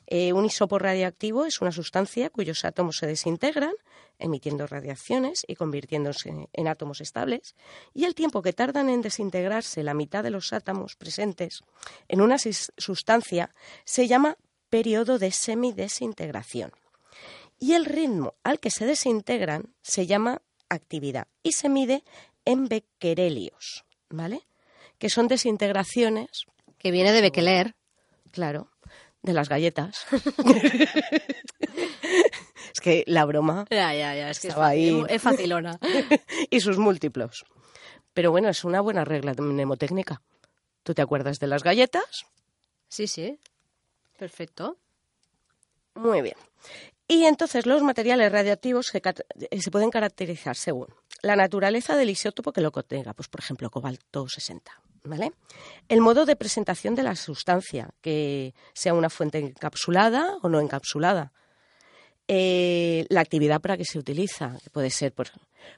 [0.06, 3.72] Eh, un isótopo radioactivo es una sustancia cuyos átomos se desintegran,
[4.23, 7.55] emitiendo radiaciones y convirtiéndose en átomos estables,
[7.93, 11.61] y el tiempo que tardan en desintegrarse la mitad de los átomos presentes
[12.09, 13.55] en una sustancia
[13.85, 14.37] se llama
[14.70, 16.73] periodo de semidesintegración.
[17.59, 22.03] Y el ritmo al que se desintegran se llama actividad y se mide
[22.45, 24.41] en becquerelios, ¿vale?
[24.99, 26.47] Que son desintegraciones,
[26.79, 27.75] Que viene de Bekeler.
[28.31, 28.68] claro,
[29.23, 30.07] de las galletas.
[32.83, 34.30] que la broma Ya, ya, ya.
[34.30, 35.03] Es que es, Estaba ahí.
[35.09, 35.78] es facilona.
[36.51, 37.45] y sus múltiplos.
[38.12, 40.20] Pero bueno, es una buena regla mnemotécnica.
[40.83, 42.26] ¿Tú te acuerdas de las galletas?
[42.89, 43.39] Sí, sí.
[44.18, 44.76] Perfecto.
[45.95, 46.37] Muy bien.
[47.09, 50.89] Y entonces los materiales radiactivos se, eh, se pueden caracterizar según
[51.22, 54.72] la naturaleza del isótopo que lo contenga, pues por ejemplo cobalto 60,
[55.05, 55.33] ¿vale?
[55.89, 61.33] El modo de presentación de la sustancia, que sea una fuente encapsulada o no encapsulada.
[62.29, 65.29] Eh, la actividad para que se utiliza, que puede ser por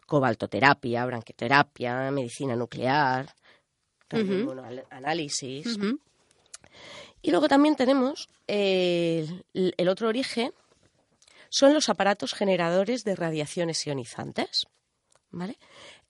[0.07, 3.35] cobaltoterapia, branquioterapia, medicina nuclear,
[4.11, 5.79] bueno, análisis.
[7.23, 10.53] Y luego también tenemos eh, el, el otro origen,
[11.49, 14.67] son los aparatos generadores de radiaciones ionizantes.
[15.35, 15.59] ¿vale?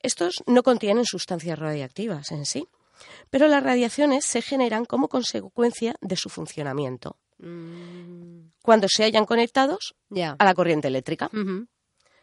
[0.01, 2.68] Estos no contienen sustancias radiactivas en sí,
[3.30, 7.16] pero las radiaciones se generan como consecuencia de su funcionamiento.
[7.39, 8.53] Mm.
[8.62, 9.95] cuando se hayan conectados
[10.39, 11.30] a la corriente eléctrica.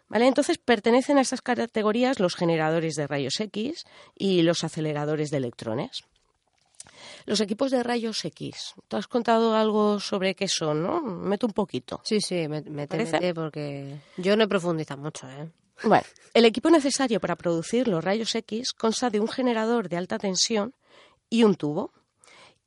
[0.08, 0.28] ¿Vale?
[0.28, 6.04] Entonces pertenecen a estas categorías los generadores de rayos X y los aceleradores de electrones.
[7.26, 8.74] Los equipos de rayos X.
[8.88, 11.02] Tú has contado algo sobre qué son, ¿no?
[11.02, 12.02] Meto un poquito.
[12.04, 12.88] Sí, sí, me, me
[13.34, 15.50] porque yo no he profundizado mucho, ¿eh?
[15.84, 16.04] Bueno,
[16.34, 20.76] el equipo necesario para producir los rayos X consta de un generador de alta tensión
[21.30, 21.92] y un tubo.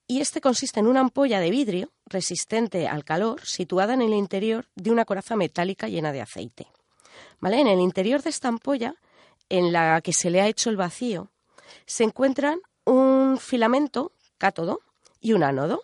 [0.07, 4.67] Y este consiste en una ampolla de vidrio resistente al calor situada en el interior
[4.75, 6.67] de una coraza metálica llena de aceite.
[7.41, 7.61] ¿Vale?
[7.61, 8.95] En el interior de esta ampolla,
[9.49, 11.31] en la que se le ha hecho el vacío,
[11.87, 14.81] se encuentran un filamento cátodo
[15.21, 15.83] y un ánodo,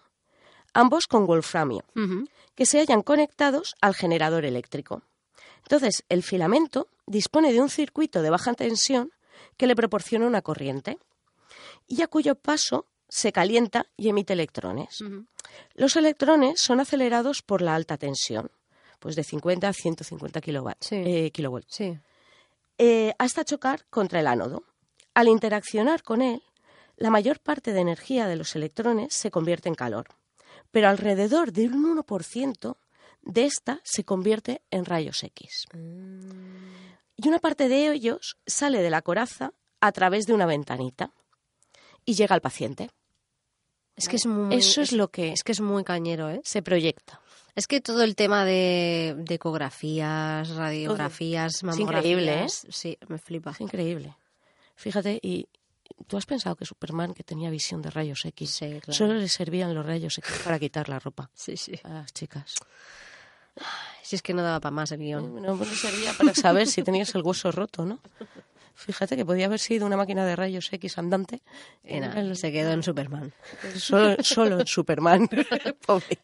[0.75, 1.85] ambos con wolframio,
[2.55, 5.03] que se hallan conectados al generador eléctrico.
[5.63, 9.13] Entonces, el filamento dispone de un circuito de baja tensión
[9.57, 10.99] que le proporciona una corriente
[11.87, 15.05] y a cuyo paso se calienta y emite electrones.
[15.75, 18.51] Los electrones son acelerados por la alta tensión,
[18.99, 20.41] pues de 50 a 150
[20.91, 21.81] eh, kilovolts,
[22.79, 24.65] eh, hasta chocar contra el ánodo.
[25.13, 26.43] Al interaccionar con él,
[26.97, 30.07] la mayor parte de energía de los electrones se convierte en calor,
[30.71, 32.77] pero alrededor de un 1%
[33.23, 35.67] de esta se convierte en rayos X.
[37.17, 41.13] Y una parte de ellos sale de la coraza a través de una ventanita
[42.05, 42.91] y llega al paciente.
[44.01, 46.41] Es que es muy, Eso es, lo que es que es muy cañero, ¿eh?
[46.43, 47.21] Se proyecta.
[47.55, 52.47] Es que todo el tema de, ecografías, radiografías, mamografías, es increíble, ¿eh?
[52.49, 53.51] Sí, me flipa.
[53.51, 54.17] Es increíble.
[54.75, 55.47] Fíjate, y
[56.07, 59.85] tú has pensado que Superman, que tenía visión de rayos X, solo le servían los
[59.85, 61.79] rayos X para quitar la ropa sí, sí.
[61.85, 62.55] a las chicas.
[64.03, 65.43] Si es que no daba para más el guion.
[65.43, 67.99] No, pues servía para saber si tenías el hueso roto, ¿no?
[68.81, 71.43] Fíjate que podía haber sido una máquina de rayos X andante.
[71.85, 73.33] se quedó en Superman.
[73.77, 75.29] Solo, en Superman.
[75.87, 76.19] Pobre.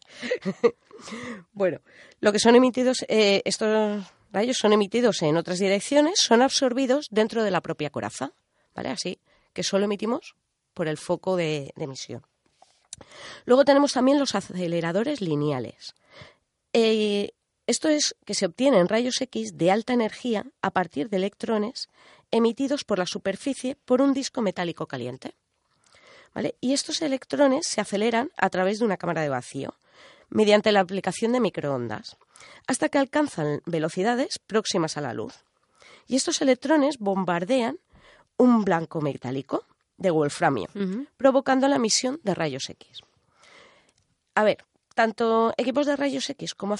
[1.53, 1.81] bueno,
[2.19, 7.43] lo que son emitidos, eh, estos rayos son emitidos en otras direcciones, son absorbidos dentro
[7.43, 8.33] de la propia coraza.
[8.73, 8.89] ¿Vale?
[8.89, 9.19] Así
[9.53, 10.35] que solo emitimos
[10.73, 12.25] por el foco de, emisión.
[13.45, 15.93] Luego tenemos también los aceleradores lineales.
[16.73, 17.31] Eh,
[17.67, 21.89] esto es que se obtienen rayos X de alta energía a partir de electrones
[22.31, 25.35] emitidos por la superficie por un disco metálico caliente.
[26.61, 29.73] Y estos electrones se aceleran a través de una cámara de vacío
[30.29, 32.17] mediante la aplicación de microondas
[32.67, 35.45] hasta que alcanzan velocidades próximas a la luz.
[36.07, 37.79] Y estos electrones bombardean
[38.37, 39.65] un blanco metálico
[39.97, 40.69] de wolframio,
[41.17, 43.01] provocando la emisión de rayos X.
[44.35, 44.63] A ver,
[44.93, 46.75] tanto equipos de rayos X como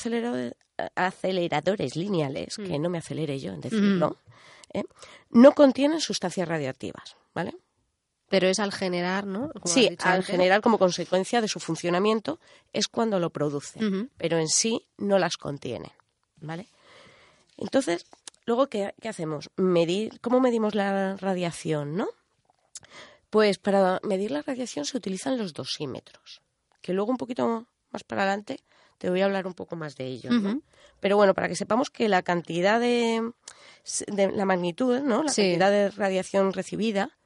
[0.96, 2.82] aceleradores lineales, que mm.
[2.82, 4.18] no me acelere yo en decirlo,
[4.74, 4.84] ¿eh?
[5.30, 7.56] no contienen sustancias radioactivas, ¿vale?
[8.30, 9.52] Pero es al generar, ¿no?
[9.64, 12.40] sí, al generar como consecuencia de su funcionamiento
[12.74, 13.80] es cuando lo produce,
[14.18, 15.94] pero en sí no las contiene,
[16.42, 16.68] ¿vale?
[17.56, 18.06] Entonces,
[18.46, 19.50] luego, ¿qué, ¿qué, hacemos?
[19.56, 22.10] Medir, ¿Cómo medimos la radiación, no?
[23.30, 26.42] Pues para medir la radiación se utilizan los dosímetros,
[26.82, 28.60] que luego un poquito más para adelante
[28.98, 30.30] te voy a hablar un poco más de ello.
[31.00, 33.32] Pero bueno, para que sepamos que la cantidad de,
[34.08, 35.24] la magnitud, ¿no?
[35.24, 37.18] la cantidad de radiación recibida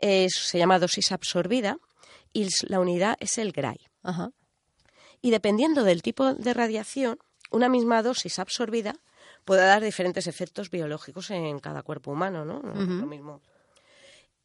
[0.00, 1.78] se llama dosis absorbida
[2.32, 3.78] y la unidad es el Gray.
[5.22, 7.18] Y dependiendo del tipo de radiación,
[7.50, 8.94] una misma dosis absorbida
[9.44, 12.60] puede dar diferentes efectos biológicos en cada cuerpo humano, ¿no?
[12.62, 13.40] lo mismo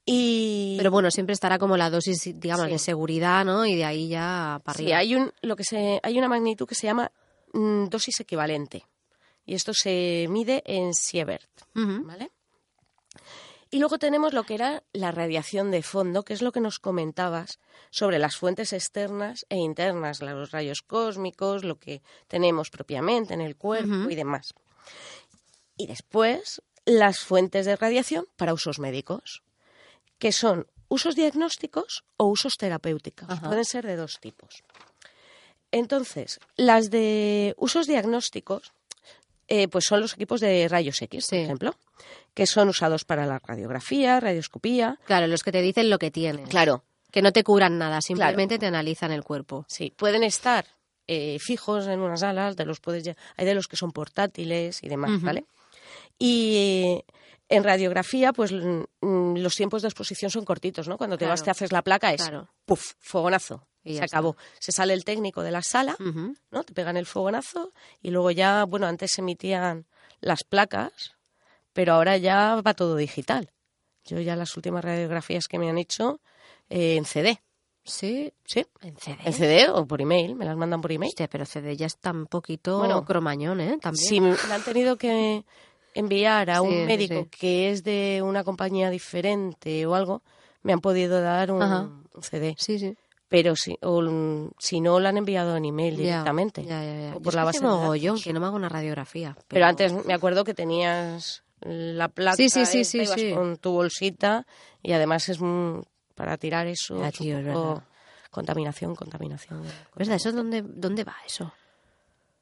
[0.05, 3.65] pero bueno, siempre estará como la dosis, digamos, de seguridad, ¿no?
[3.65, 4.89] Y de ahí ya para arriba.
[4.89, 7.11] Sí, hay, un, lo que se, hay una magnitud que se llama
[7.53, 8.85] mm, dosis equivalente.
[9.45, 12.31] Y esto se mide en Sievert, ¿vale?
[13.71, 16.79] Y luego tenemos lo que era la radiación de fondo, que es lo que nos
[16.79, 23.41] comentabas sobre las fuentes externas e internas, los rayos cósmicos, lo que tenemos propiamente en
[23.41, 24.53] el cuerpo y demás.
[25.77, 29.44] Y después, las fuentes de radiación para usos médicos
[30.19, 33.27] que son usos diagnósticos o usos terapéuticos.
[33.39, 34.63] Pueden ser de dos tipos.
[35.71, 38.71] Entonces, las de usos diagnósticos,
[39.47, 41.75] eh, pues son los equipos de rayos X, por ejemplo,
[42.33, 44.99] que son usados para la radiografía, radioscopía.
[45.05, 46.45] Claro, los que te dicen lo que tienen.
[46.47, 46.83] Claro.
[47.11, 49.65] Que no te curan nada, simplemente te analizan el cuerpo.
[49.67, 50.65] Sí, pueden estar
[51.07, 54.89] eh, fijos en unas alas, de los puedes hay de los que son portátiles y
[54.89, 55.45] demás, ¿vale?
[56.17, 57.03] Y
[57.49, 60.97] en radiografía, pues mm, los tiempos de exposición son cortitos, ¿no?
[60.97, 62.29] Cuando te vas, te haces la placa, es
[62.65, 62.93] ¡puf!
[62.99, 63.67] fogonazo.
[63.83, 64.35] Y se acabó.
[64.59, 65.95] Se sale el técnico de la sala,
[66.49, 66.63] ¿no?
[66.63, 67.71] Te pegan el fogonazo
[68.01, 69.85] y luego ya, bueno, antes se emitían
[70.21, 71.15] las placas,
[71.71, 73.51] pero ahora ya va todo digital.
[74.03, 76.19] Yo ya las últimas radiografías que me han hecho
[76.69, 77.41] eh, en CD.
[77.83, 78.33] Sí.
[78.43, 78.65] Sí.
[78.81, 79.17] ¿En CD?
[79.23, 81.09] En CD o por email, me las mandan por email.
[81.09, 83.77] Hostia, pero CD ya está un poquito Bueno, cromañón, ¿eh?
[83.79, 84.07] También.
[84.07, 85.45] Si me han tenido que
[85.95, 87.29] enviar a un sí, médico sí.
[87.39, 90.21] que es de una compañía diferente o algo,
[90.61, 92.55] me han podido dar un, CD.
[92.59, 92.95] Sí, sí.
[93.27, 96.63] Pero si, o, si no, lo han enviado en email directamente.
[96.63, 97.09] Ya, ya, ya.
[97.09, 98.23] O Yo por es la que base de datos.
[98.23, 99.33] que no me hago una radiografía.
[99.33, 103.21] Pero, Pero antes me acuerdo que tenías la placa Sí, sí, sí, esta, sí, ibas
[103.21, 103.33] sí.
[103.33, 104.45] con tu bolsita
[104.83, 107.83] y además es un- para tirar eso Ya, tío, es verdad.
[108.31, 109.63] contaminación, contaminación.
[109.95, 110.15] ¿Verdad?
[110.15, 111.51] ¿Eso dónde, dónde va eso?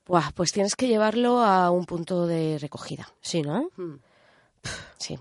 [0.05, 3.07] Buah, pues tienes que llevarlo a un punto de recogida.
[3.21, 3.69] Sí, ¿no?
[4.97, 5.17] Sí,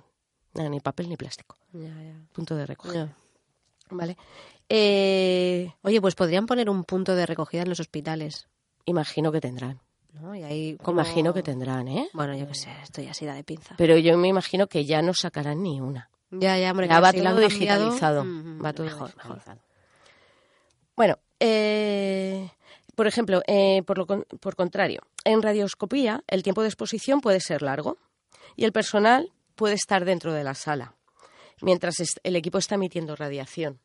[0.54, 1.56] no, ni papel ni plástico.
[1.72, 2.14] Ya, ya.
[2.32, 3.06] Punto de recogida.
[3.06, 3.16] Ya.
[3.90, 4.16] Vale.
[4.68, 8.48] Eh, Oye, pues podrían poner un punto de recogida en los hospitales,
[8.84, 9.80] imagino que tendrán.
[10.14, 10.34] ¿no?
[10.34, 11.00] Y ahí como...
[11.00, 12.08] Imagino que tendrán, ¿eh?
[12.12, 13.74] Bueno, yo qué sé, estoy así da de pinza.
[13.78, 16.10] Pero yo me imagino que ya no sacarán ni una.
[16.30, 16.88] Ya, ya, hombre.
[16.88, 18.24] Ya va todo digitalizado.
[18.24, 19.60] mm, Va todo mejor, digitalizado.
[20.96, 22.50] Bueno, eh,
[22.94, 27.40] por ejemplo, eh, por, lo con- por contrario, en radioscopía el tiempo de exposición puede
[27.40, 27.98] ser largo
[28.56, 30.94] y el personal puede estar dentro de la sala
[31.60, 33.78] mientras el equipo está emitiendo radiación.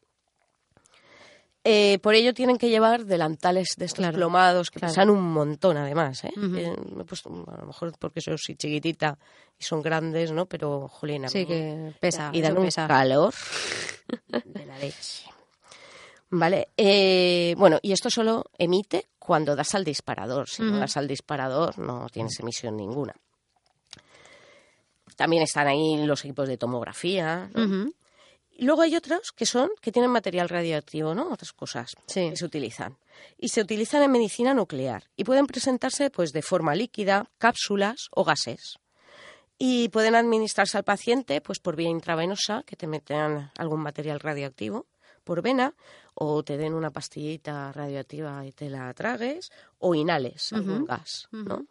[1.70, 4.94] Eh, por ello tienen que llevar delantales de estos Claro, plomados que claro.
[4.94, 6.24] pesan un montón además.
[6.24, 6.32] ¿eh?
[6.38, 9.18] Eh, me he puesto- a lo mejor porque soy chiquitita
[9.60, 10.46] y son grandes, ¿no?
[10.46, 12.30] Pero, jolín, a Sí, que pesa.
[12.32, 12.88] y dan un pesa.
[12.88, 13.34] calor
[14.46, 15.26] de la leche.
[16.30, 20.50] Vale, eh, bueno, y esto solo emite cuando das al disparador.
[20.50, 23.14] Si no das al disparador, no tienes emisión ninguna.
[25.16, 27.50] También están ahí los equipos de tomografía.
[27.54, 27.90] ¿no?
[28.60, 31.30] Luego hay otros que son que tienen material radioactivo, ¿no?
[31.32, 32.30] Otras cosas Sí.
[32.30, 32.98] que se utilizan.
[33.38, 38.24] Y se utilizan en medicina nuclear y pueden presentarse pues de forma líquida, cápsulas o
[38.24, 38.78] gases.
[39.58, 44.86] Y pueden administrarse al paciente pues por vía intravenosa, que te metan algún material radioactivo
[45.28, 45.74] por vena
[46.16, 51.66] o te den una pastillita radioactiva y te la tragues o inhales algún gas, ¿no?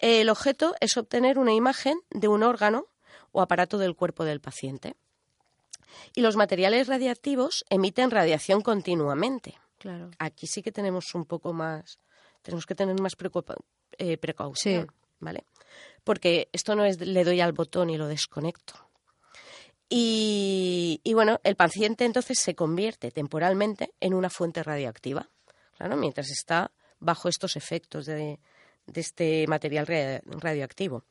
[0.00, 2.86] El objeto es obtener una imagen de un órgano
[3.30, 4.96] o aparato del cuerpo del paciente.
[6.16, 9.56] Y los materiales radiactivos emiten radiación continuamente.
[9.78, 10.10] Claro.
[10.18, 11.98] Aquí sí que tenemos un poco más,
[12.42, 13.14] tenemos que tener más
[13.98, 14.94] eh, precaución, Sí.
[15.20, 15.44] ¿vale?
[16.02, 18.74] Porque esto no es le doy al botón y lo desconecto.
[19.92, 25.28] Y, y bueno, el paciente entonces se convierte temporalmente en una fuente radioactiva,
[25.76, 26.70] claro, mientras está
[27.00, 28.38] bajo estos efectos de,
[28.86, 31.04] de este material ra- radioactivo.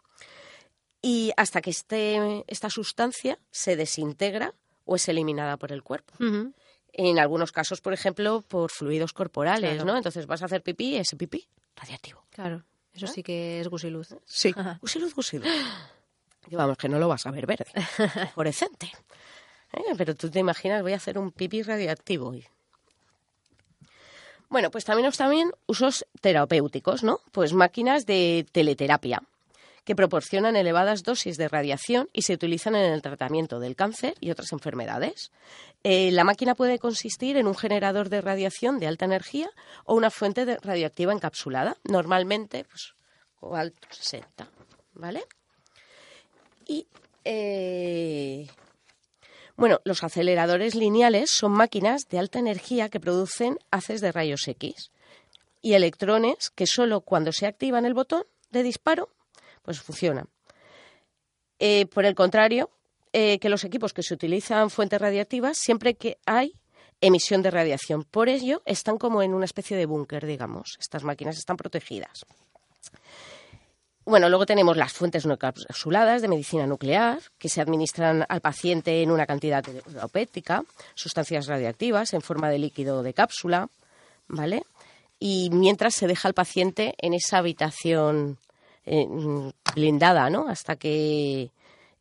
[1.02, 4.54] Y hasta que este, esta sustancia se desintegra
[4.86, 6.14] o es eliminada por el cuerpo.
[6.92, 9.86] En algunos casos, por ejemplo, por fluidos corporales, Claro.
[9.86, 9.98] ¿no?
[9.98, 12.26] Entonces vas a hacer pipí y ese pipí radiactivo.
[12.32, 12.64] Claro.
[12.94, 14.16] Eso sí que es gusiluz.
[14.26, 15.48] Sí, gusiluz, gusiluz.
[16.50, 17.66] Que vamos, que no lo vas a ver verde,
[18.34, 18.92] fluorescente.
[19.72, 19.94] ¿Eh?
[19.98, 22.34] Pero tú te imaginas, voy a hacer un pipí radioactivo.
[24.50, 27.20] Bueno, pues también también usos terapéuticos, ¿no?
[27.32, 29.22] Pues máquinas de teleterapia
[29.84, 34.30] que proporcionan elevadas dosis de radiación y se utilizan en el tratamiento del cáncer y
[34.30, 35.32] otras enfermedades.
[35.84, 39.50] Eh, la máquina puede consistir en un generador de radiación de alta energía
[39.86, 42.94] o una fuente de radioactiva encapsulada, normalmente pues,
[43.40, 44.48] cobalto 60,
[44.94, 45.24] ¿vale?
[46.70, 46.86] Y
[47.26, 48.48] eh,
[49.58, 54.92] bueno, los aceleradores lineales son máquinas de alta energía que producen haces de rayos X
[55.64, 59.10] y electrones que solo cuando se activan el botón de disparo,
[59.64, 60.30] pues funcionan.
[61.58, 62.70] Eh, por el contrario,
[63.14, 66.54] eh, que los equipos que se utilizan fuentes radiactivas, siempre que hay
[67.02, 68.04] emisión de radiación.
[68.04, 70.78] Por ello, están como en una especie de búnker, digamos.
[70.80, 72.26] Estas máquinas están protegidas.
[74.10, 79.04] Bueno, luego tenemos las fuentes no encapsuladas de medicina nuclear, que se administran al paciente
[79.04, 80.64] en una cantidad terapéutica,
[80.96, 83.70] sustancias radioactivas en forma de líquido de cápsula,
[84.28, 84.64] ¿vale?
[85.20, 88.40] Y mientras se deja al paciente en esa habitación
[88.84, 89.06] eh,
[89.76, 90.50] blindada, ¿no?
[90.50, 91.52] Hasta que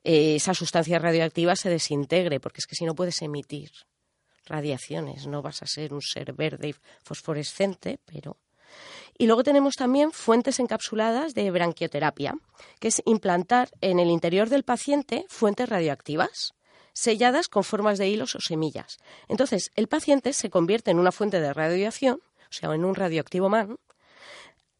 [0.02, 3.70] eh, esa sustancia radioactiva se desintegre, porque es que si no puedes emitir
[4.46, 8.38] radiaciones, no vas a ser un ser verde y fosforescente, pero
[9.18, 12.34] y luego tenemos también fuentes encapsuladas de branquioterapia,
[12.78, 16.54] que es implantar en el interior del paciente fuentes radioactivas
[16.92, 18.98] selladas con formas de hilos o semillas.
[19.28, 23.48] Entonces, el paciente se convierte en una fuente de radiación, o sea, en un radioactivo
[23.48, 23.78] man,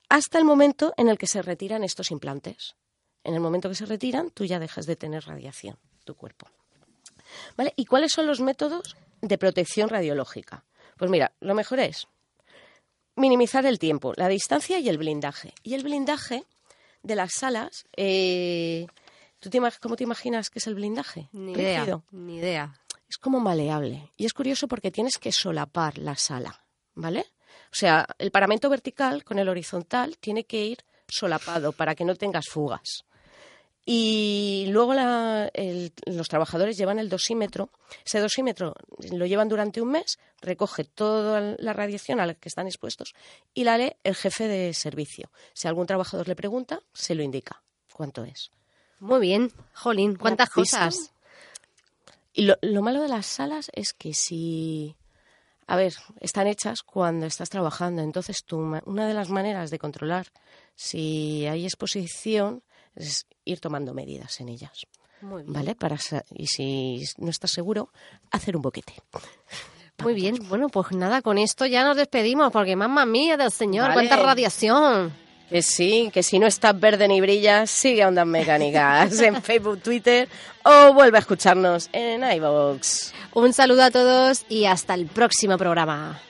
[0.08, 2.74] hasta el momento en el que se retiran estos implantes.
[3.22, 6.48] En el momento que se retiran, tú ya dejas de tener radiación, tu cuerpo.
[7.56, 7.72] ¿Vale?
[7.76, 10.64] ¿Y cuáles son los métodos de protección radiológica?
[10.96, 12.08] Pues mira, lo mejor es
[13.18, 15.52] minimizar el tiempo, la distancia y el blindaje.
[15.62, 16.44] Y el blindaje
[17.02, 18.86] de las salas, eh,
[19.40, 21.28] ¿tú te, cómo te imaginas que es el blindaje?
[21.32, 22.00] Ni idea.
[22.10, 22.74] Ni idea.
[23.08, 24.10] es como maleable.
[24.16, 26.62] Y es curioso porque tienes que solapar la sala,
[26.94, 27.26] ¿vale?
[27.70, 32.14] O sea, el paramento vertical con el horizontal tiene que ir solapado para que no
[32.14, 33.04] tengas fugas.
[33.90, 34.92] Y luego
[36.04, 37.70] los trabajadores llevan el dosímetro.
[38.04, 38.74] Ese dosímetro
[39.12, 43.14] lo llevan durante un mes, recoge toda la radiación a la que están expuestos
[43.54, 45.30] y la lee el jefe de servicio.
[45.54, 47.62] Si algún trabajador le pregunta, se lo indica
[47.94, 48.50] cuánto es.
[49.00, 51.14] Muy bien, Jolín, cuántas cosas.
[52.34, 54.96] Y lo, lo malo de las salas es que si
[55.66, 58.02] a ver, están hechas cuando estás trabajando.
[58.02, 60.26] Entonces, tú, una de las maneras de controlar
[60.74, 62.62] si hay exposición
[62.98, 64.86] es ir tomando medidas en ellas.
[65.20, 65.74] ¿Vale?
[65.74, 65.98] Para,
[66.34, 67.90] y si no estás seguro,
[68.30, 68.94] hacer un boquete.
[70.02, 73.92] Muy bien, bueno, pues nada, con esto ya nos despedimos, porque mamá mía del señor,
[73.92, 75.12] cuánta radiación.
[75.48, 80.28] Que sí, que si no estás verde ni brilla, sigue Ondas Mecánicas en Facebook, Twitter
[80.62, 83.12] o vuelve a escucharnos en iVoox.
[83.32, 86.20] Un saludo a todos y hasta el próximo programa.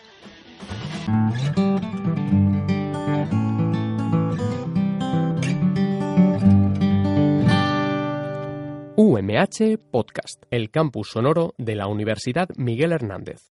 [8.99, 13.53] UMH Podcast, el campus sonoro de la Universidad Miguel Hernández.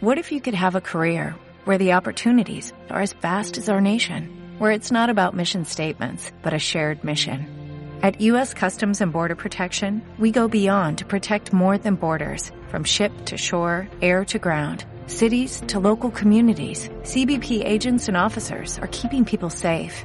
[0.00, 1.34] What if you could have a career
[1.64, 4.44] where the opportunities are as vast as our nation?
[4.58, 7.48] where it's not about mission statements, but a shared mission.
[8.02, 8.54] At U.S.
[8.54, 13.36] Customs and Border Protection, we go beyond to protect more than borders, from ship to
[13.36, 16.88] shore, air to ground, cities to local communities.
[17.02, 20.04] CBP agents and officers are keeping people safe.